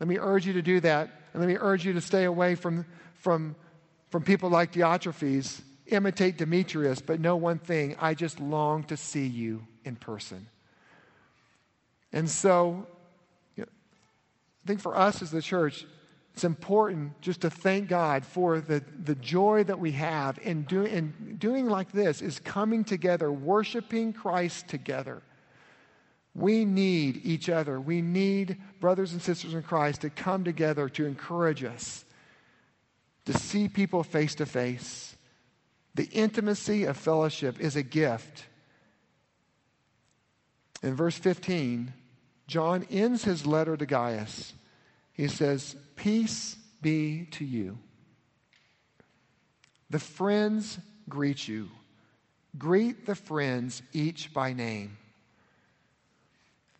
Let 0.00 0.08
me 0.08 0.18
urge 0.18 0.46
you 0.46 0.54
to 0.54 0.62
do 0.62 0.80
that. 0.80 1.10
And 1.32 1.40
let 1.40 1.48
me 1.48 1.56
urge 1.58 1.84
you 1.84 1.92
to 1.92 2.00
stay 2.00 2.24
away 2.24 2.56
from, 2.56 2.84
from, 3.18 3.54
from 4.10 4.24
people 4.24 4.50
like 4.50 4.72
Diotrephes. 4.72 5.60
Imitate 5.86 6.36
Demetrius, 6.36 7.00
but 7.00 7.18
know 7.20 7.36
one 7.36 7.58
thing 7.58 7.96
I 8.00 8.14
just 8.14 8.38
long 8.38 8.84
to 8.84 8.96
see 8.96 9.26
you 9.26 9.66
in 9.84 9.96
person. 9.96 10.46
And 12.12 12.30
so 12.30 12.86
I 14.64 14.66
think 14.66 14.80
for 14.80 14.96
us 14.96 15.22
as 15.22 15.30
the 15.30 15.42
church, 15.42 15.86
it's 16.34 16.44
important 16.44 17.20
just 17.20 17.40
to 17.42 17.50
thank 17.50 17.88
God 17.88 18.24
for 18.24 18.60
the, 18.60 18.82
the 19.02 19.14
joy 19.16 19.64
that 19.64 19.78
we 19.78 19.92
have 19.92 20.38
in, 20.42 20.62
do, 20.62 20.84
in 20.84 21.36
doing 21.38 21.68
like 21.68 21.92
this 21.92 22.22
is 22.22 22.38
coming 22.40 22.84
together, 22.84 23.32
worshiping 23.32 24.12
Christ 24.12 24.68
together. 24.68 25.22
We 26.34 26.64
need 26.64 27.20
each 27.24 27.48
other. 27.48 27.80
We 27.80 28.02
need 28.02 28.58
brothers 28.78 29.12
and 29.12 29.20
sisters 29.20 29.54
in 29.54 29.62
Christ 29.62 30.02
to 30.02 30.10
come 30.10 30.44
together 30.44 30.88
to 30.90 31.04
encourage 31.04 31.64
us, 31.64 32.04
to 33.26 33.36
see 33.36 33.68
people 33.68 34.04
face 34.04 34.36
to 34.36 34.46
face. 34.46 35.16
The 35.96 36.08
intimacy 36.12 36.84
of 36.84 36.96
fellowship 36.96 37.60
is 37.60 37.74
a 37.74 37.82
gift. 37.82 38.44
In 40.82 40.94
verse 40.94 41.18
15, 41.18 41.92
John 42.50 42.84
ends 42.90 43.22
his 43.22 43.46
letter 43.46 43.76
to 43.76 43.86
Gaius. 43.86 44.52
He 45.12 45.28
says, 45.28 45.76
Peace 45.94 46.56
be 46.82 47.28
to 47.30 47.44
you. 47.44 47.78
The 49.88 50.00
friends 50.00 50.80
greet 51.08 51.46
you. 51.46 51.68
Greet 52.58 53.06
the 53.06 53.14
friends 53.14 53.82
each 53.92 54.34
by 54.34 54.52
name. 54.52 54.98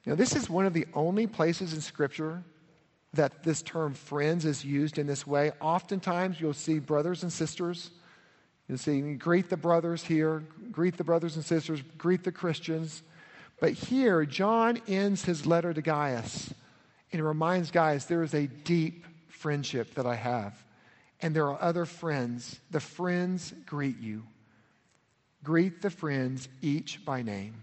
Now, 0.04 0.16
this 0.16 0.34
is 0.34 0.50
one 0.50 0.66
of 0.66 0.72
the 0.72 0.88
only 0.92 1.28
places 1.28 1.72
in 1.72 1.80
Scripture 1.80 2.42
that 3.12 3.44
this 3.44 3.62
term 3.62 3.94
friends 3.94 4.44
is 4.44 4.64
used 4.64 4.98
in 4.98 5.06
this 5.06 5.24
way. 5.24 5.52
Oftentimes, 5.60 6.40
you'll 6.40 6.52
see 6.52 6.80
brothers 6.80 7.22
and 7.22 7.32
sisters. 7.32 7.92
You'll 8.68 8.78
see, 8.78 9.00
greet 9.14 9.48
the 9.48 9.56
brothers 9.56 10.02
here, 10.02 10.42
greet 10.72 10.96
the 10.96 11.04
brothers 11.04 11.36
and 11.36 11.44
sisters, 11.44 11.80
greet 11.96 12.24
the 12.24 12.32
Christians. 12.32 13.04
But 13.60 13.74
here, 13.74 14.24
John 14.24 14.80
ends 14.88 15.24
his 15.24 15.46
letter 15.46 15.74
to 15.74 15.82
Gaius 15.82 16.52
and 17.12 17.24
reminds 17.24 17.70
Gaius 17.70 18.06
there 18.06 18.22
is 18.22 18.34
a 18.34 18.46
deep 18.46 19.04
friendship 19.28 19.94
that 19.94 20.06
I 20.06 20.14
have. 20.14 20.54
And 21.20 21.36
there 21.36 21.46
are 21.48 21.60
other 21.60 21.84
friends. 21.84 22.58
The 22.70 22.80
friends 22.80 23.52
greet 23.66 23.98
you. 24.00 24.24
Greet 25.44 25.82
the 25.82 25.90
friends 25.90 26.48
each 26.62 27.04
by 27.04 27.22
name. 27.22 27.62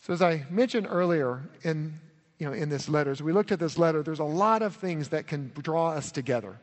So, 0.00 0.12
as 0.12 0.22
I 0.22 0.44
mentioned 0.50 0.86
earlier 0.90 1.42
in, 1.62 1.98
you 2.38 2.46
know, 2.46 2.52
in 2.52 2.68
this 2.68 2.88
letter, 2.88 3.10
as 3.10 3.22
we 3.22 3.32
looked 3.32 3.52
at 3.52 3.58
this 3.58 3.78
letter, 3.78 4.02
there's 4.02 4.18
a 4.18 4.24
lot 4.24 4.62
of 4.62 4.76
things 4.76 5.08
that 5.08 5.26
can 5.26 5.50
draw 5.62 5.90
us 5.90 6.10
together. 6.10 6.58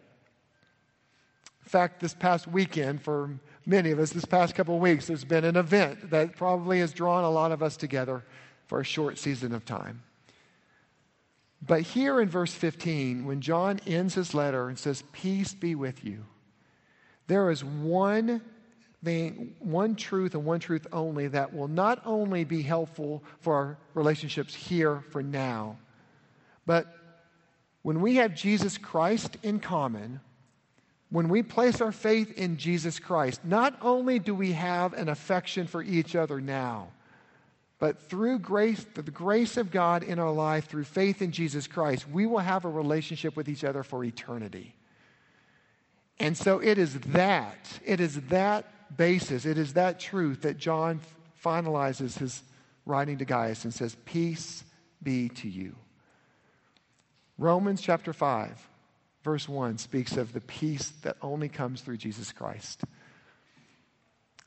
In 1.63 1.69
fact, 1.69 1.99
this 1.99 2.13
past 2.13 2.47
weekend, 2.47 3.01
for 3.01 3.39
many 3.65 3.91
of 3.91 3.99
us, 3.99 4.11
this 4.11 4.25
past 4.25 4.55
couple 4.55 4.75
of 4.75 4.81
weeks, 4.81 5.07
there's 5.07 5.23
been 5.23 5.45
an 5.45 5.55
event 5.55 6.09
that 6.09 6.35
probably 6.35 6.79
has 6.79 6.93
drawn 6.93 7.23
a 7.23 7.29
lot 7.29 7.51
of 7.51 7.61
us 7.61 7.77
together 7.77 8.23
for 8.67 8.79
a 8.79 8.83
short 8.83 9.17
season 9.17 9.53
of 9.53 9.65
time. 9.65 10.03
But 11.65 11.81
here 11.81 12.19
in 12.19 12.29
verse 12.29 12.53
15, 12.53 13.25
when 13.25 13.41
John 13.41 13.79
ends 13.85 14.15
his 14.15 14.33
letter 14.33 14.67
and 14.67 14.79
says, 14.79 15.03
Peace 15.11 15.53
be 15.53 15.75
with 15.75 16.03
you, 16.03 16.25
there 17.27 17.51
is 17.51 17.63
one 17.63 18.41
thing, 19.03 19.55
one 19.59 19.95
truth 19.95 20.33
and 20.33 20.43
one 20.43 20.59
truth 20.59 20.87
only 20.91 21.27
that 21.27 21.53
will 21.53 21.67
not 21.67 22.01
only 22.05 22.43
be 22.43 22.61
helpful 22.61 23.23
for 23.39 23.55
our 23.55 23.77
relationships 23.93 24.55
here 24.55 25.03
for 25.11 25.21
now, 25.21 25.77
but 26.65 26.87
when 27.83 28.01
we 28.01 28.15
have 28.15 28.35
Jesus 28.35 28.77
Christ 28.77 29.37
in 29.43 29.59
common, 29.59 30.19
when 31.11 31.29
we 31.29 31.43
place 31.43 31.81
our 31.81 31.91
faith 31.91 32.31
in 32.37 32.57
Jesus 32.57 32.97
Christ, 32.97 33.45
not 33.45 33.77
only 33.81 34.17
do 34.17 34.33
we 34.33 34.53
have 34.53 34.93
an 34.93 35.09
affection 35.09 35.67
for 35.67 35.83
each 35.83 36.15
other 36.15 36.41
now, 36.41 36.87
But 37.81 37.99
through 37.99 38.37
grace, 38.37 38.85
the 38.93 39.01
grace 39.01 39.57
of 39.57 39.71
God 39.71 40.03
in 40.03 40.19
our 40.19 40.31
life, 40.31 40.67
through 40.67 40.83
faith 40.83 41.19
in 41.19 41.31
Jesus 41.31 41.65
Christ, 41.65 42.07
we 42.07 42.27
will 42.27 42.37
have 42.37 42.63
a 42.63 42.69
relationship 42.69 43.35
with 43.35 43.49
each 43.49 43.63
other 43.63 43.81
for 43.81 44.03
eternity. 44.03 44.75
And 46.19 46.37
so 46.37 46.59
it 46.59 46.77
is 46.77 46.99
that, 46.99 47.79
it 47.83 47.99
is 47.99 48.21
that 48.27 48.95
basis, 48.95 49.47
it 49.47 49.57
is 49.57 49.73
that 49.73 49.99
truth 49.99 50.43
that 50.43 50.59
John 50.59 51.01
finalizes 51.43 52.19
his 52.19 52.43
writing 52.85 53.17
to 53.17 53.25
Gaius 53.25 53.63
and 53.63 53.73
says, 53.73 53.97
Peace 54.05 54.63
be 55.01 55.29
to 55.29 55.49
you. 55.49 55.75
Romans 57.39 57.81
chapter 57.81 58.13
5, 58.13 58.69
verse 59.23 59.47
1 59.47 59.77
speaks 59.77 60.17
of 60.17 60.33
the 60.33 60.41
peace 60.41 60.89
that 61.03 61.17
only 61.21 61.49
comes 61.49 61.81
through 61.81 61.97
Jesus 61.97 62.31
Christ. 62.31 62.83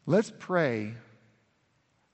Let's 0.07 0.33
pray 0.39 0.95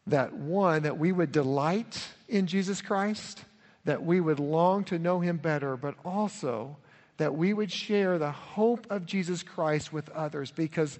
that 0.06 0.32
one, 0.32 0.82
that 0.82 0.98
we 0.98 1.12
would 1.12 1.32
delight 1.32 2.06
in 2.28 2.46
Jesus 2.46 2.82
Christ, 2.82 3.44
that 3.84 4.04
we 4.04 4.20
would 4.20 4.38
long 4.38 4.84
to 4.84 4.98
know 4.98 5.20
him 5.20 5.36
better, 5.38 5.76
but 5.76 5.94
also 6.04 6.76
that 7.16 7.34
we 7.34 7.52
would 7.52 7.70
share 7.70 8.18
the 8.18 8.30
hope 8.30 8.86
of 8.90 9.06
Jesus 9.06 9.42
Christ 9.42 9.92
with 9.92 10.08
others. 10.10 10.50
Because, 10.50 10.98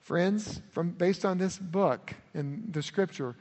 friends, 0.00 0.60
from, 0.70 0.90
based 0.90 1.24
on 1.24 1.38
this 1.38 1.58
book 1.58 2.12
and 2.34 2.72
the 2.72 2.82
scripture, 2.82 3.36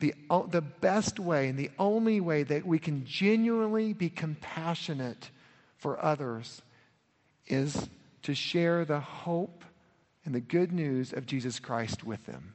the, 0.00 0.14
the 0.50 0.60
best 0.60 1.18
way 1.18 1.48
and 1.48 1.58
the 1.58 1.70
only 1.78 2.20
way 2.20 2.42
that 2.42 2.66
we 2.66 2.78
can 2.78 3.04
genuinely 3.06 3.92
be 3.92 4.10
compassionate 4.10 5.30
for 5.84 6.02
others 6.02 6.62
is 7.46 7.90
to 8.22 8.34
share 8.34 8.86
the 8.86 9.00
hope 9.00 9.62
and 10.24 10.34
the 10.34 10.40
good 10.40 10.72
news 10.72 11.12
of 11.12 11.26
Jesus 11.26 11.60
Christ 11.60 12.04
with 12.04 12.24
them. 12.24 12.54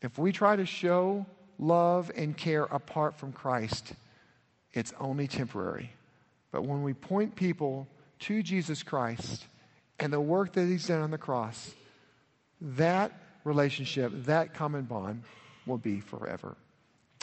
If 0.00 0.16
we 0.16 0.30
try 0.30 0.54
to 0.54 0.64
show 0.64 1.26
love 1.58 2.12
and 2.14 2.36
care 2.36 2.62
apart 2.62 3.18
from 3.18 3.32
Christ, 3.32 3.94
it's 4.72 4.92
only 5.00 5.26
temporary. 5.26 5.90
But 6.52 6.64
when 6.64 6.84
we 6.84 6.94
point 6.94 7.34
people 7.34 7.88
to 8.20 8.44
Jesus 8.44 8.84
Christ 8.84 9.44
and 9.98 10.12
the 10.12 10.20
work 10.20 10.52
that 10.52 10.68
He's 10.68 10.86
done 10.86 11.00
on 11.00 11.10
the 11.10 11.18
cross, 11.18 11.74
that 12.60 13.10
relationship, 13.42 14.12
that 14.26 14.54
common 14.54 14.84
bond 14.84 15.24
will 15.66 15.78
be 15.78 15.98
forever. 15.98 16.54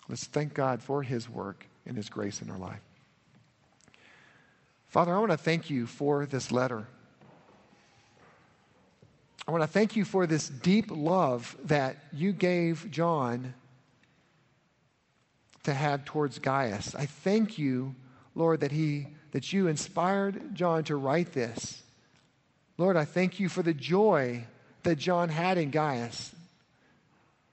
Let's 0.09 0.25
thank 0.25 0.53
God 0.53 0.83
for 0.83 1.01
His 1.01 1.29
work 1.29 1.65
and 1.85 1.95
His 1.95 2.09
grace 2.09 2.41
in 2.41 2.49
our 2.49 2.59
life. 2.59 2.81
Father, 4.91 5.15
I 5.15 5.19
want 5.19 5.31
to 5.31 5.37
thank 5.37 5.69
you 5.69 5.87
for 5.87 6.25
this 6.25 6.51
letter. 6.51 6.85
I 9.47 9.51
want 9.51 9.63
to 9.63 9.67
thank 9.67 9.95
you 9.95 10.03
for 10.03 10.27
this 10.27 10.49
deep 10.49 10.91
love 10.91 11.55
that 11.63 11.95
you 12.11 12.33
gave 12.33 12.91
John 12.91 13.53
to 15.63 15.73
have 15.73 16.03
towards 16.03 16.39
Gaius. 16.39 16.93
I 16.93 17.05
thank 17.05 17.57
you, 17.57 17.95
Lord, 18.35 18.59
that 18.59 18.73
he 18.73 19.07
that 19.31 19.53
you 19.53 19.67
inspired 19.67 20.53
John 20.53 20.83
to 20.83 20.97
write 20.97 21.31
this. 21.31 21.81
Lord, 22.77 22.97
I 22.97 23.05
thank 23.05 23.39
you 23.39 23.47
for 23.47 23.63
the 23.63 23.73
joy 23.73 24.43
that 24.83 24.97
John 24.97 25.29
had 25.29 25.57
in 25.57 25.71
Gaius. 25.71 26.35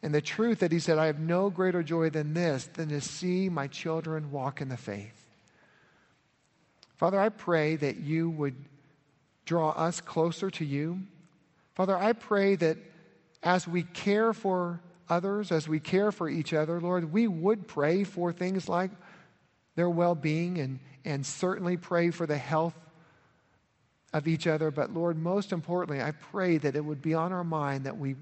And 0.02 0.12
the 0.12 0.20
truth 0.20 0.58
that 0.58 0.72
he 0.72 0.80
said, 0.80 0.98
I 0.98 1.06
have 1.06 1.20
no 1.20 1.50
greater 1.50 1.84
joy 1.84 2.10
than 2.10 2.34
this, 2.34 2.64
than 2.66 2.88
to 2.88 3.00
see 3.00 3.48
my 3.48 3.68
children 3.68 4.32
walk 4.32 4.60
in 4.60 4.68
the 4.68 4.76
faith. 4.76 5.27
Father, 6.98 7.18
I 7.20 7.28
pray 7.28 7.76
that 7.76 7.98
you 7.98 8.28
would 8.28 8.56
draw 9.44 9.70
us 9.70 10.00
closer 10.00 10.50
to 10.50 10.64
you. 10.64 11.00
Father, 11.74 11.96
I 11.96 12.12
pray 12.12 12.56
that 12.56 12.76
as 13.42 13.68
we 13.68 13.84
care 13.84 14.32
for 14.32 14.80
others, 15.08 15.52
as 15.52 15.68
we 15.68 15.78
care 15.78 16.10
for 16.10 16.28
each 16.28 16.52
other, 16.52 16.80
Lord, 16.80 17.12
we 17.12 17.28
would 17.28 17.68
pray 17.68 18.02
for 18.02 18.32
things 18.32 18.68
like 18.68 18.90
their 19.76 19.88
well 19.88 20.16
being 20.16 20.58
and, 20.58 20.80
and 21.04 21.24
certainly 21.24 21.76
pray 21.76 22.10
for 22.10 22.26
the 22.26 22.36
health 22.36 22.74
of 24.12 24.26
each 24.26 24.48
other. 24.48 24.72
But 24.72 24.92
Lord, 24.92 25.16
most 25.16 25.52
importantly, 25.52 26.02
I 26.02 26.10
pray 26.10 26.58
that 26.58 26.74
it 26.74 26.84
would 26.84 27.00
be 27.00 27.14
on 27.14 27.32
our 27.32 27.44
mind 27.44 27.86
that 27.86 27.96
we, 27.96 28.16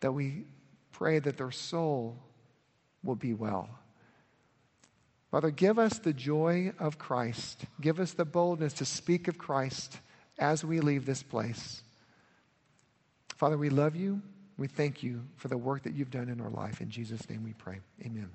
that 0.00 0.10
we 0.12 0.44
pray 0.90 1.20
that 1.20 1.36
their 1.36 1.52
soul 1.52 2.16
will 3.04 3.14
be 3.14 3.34
well. 3.34 3.68
Father, 5.36 5.50
give 5.50 5.78
us 5.78 5.98
the 5.98 6.14
joy 6.14 6.72
of 6.78 6.96
Christ. 6.96 7.66
Give 7.78 8.00
us 8.00 8.14
the 8.14 8.24
boldness 8.24 8.72
to 8.72 8.86
speak 8.86 9.28
of 9.28 9.36
Christ 9.36 9.98
as 10.38 10.64
we 10.64 10.80
leave 10.80 11.04
this 11.04 11.22
place. 11.22 11.82
Father, 13.36 13.58
we 13.58 13.68
love 13.68 13.96
you. 13.96 14.22
We 14.56 14.66
thank 14.66 15.02
you 15.02 15.20
for 15.36 15.48
the 15.48 15.58
work 15.58 15.82
that 15.82 15.92
you've 15.92 16.10
done 16.10 16.30
in 16.30 16.40
our 16.40 16.48
life. 16.48 16.80
In 16.80 16.88
Jesus' 16.88 17.28
name 17.28 17.44
we 17.44 17.52
pray. 17.52 17.80
Amen. 18.02 18.30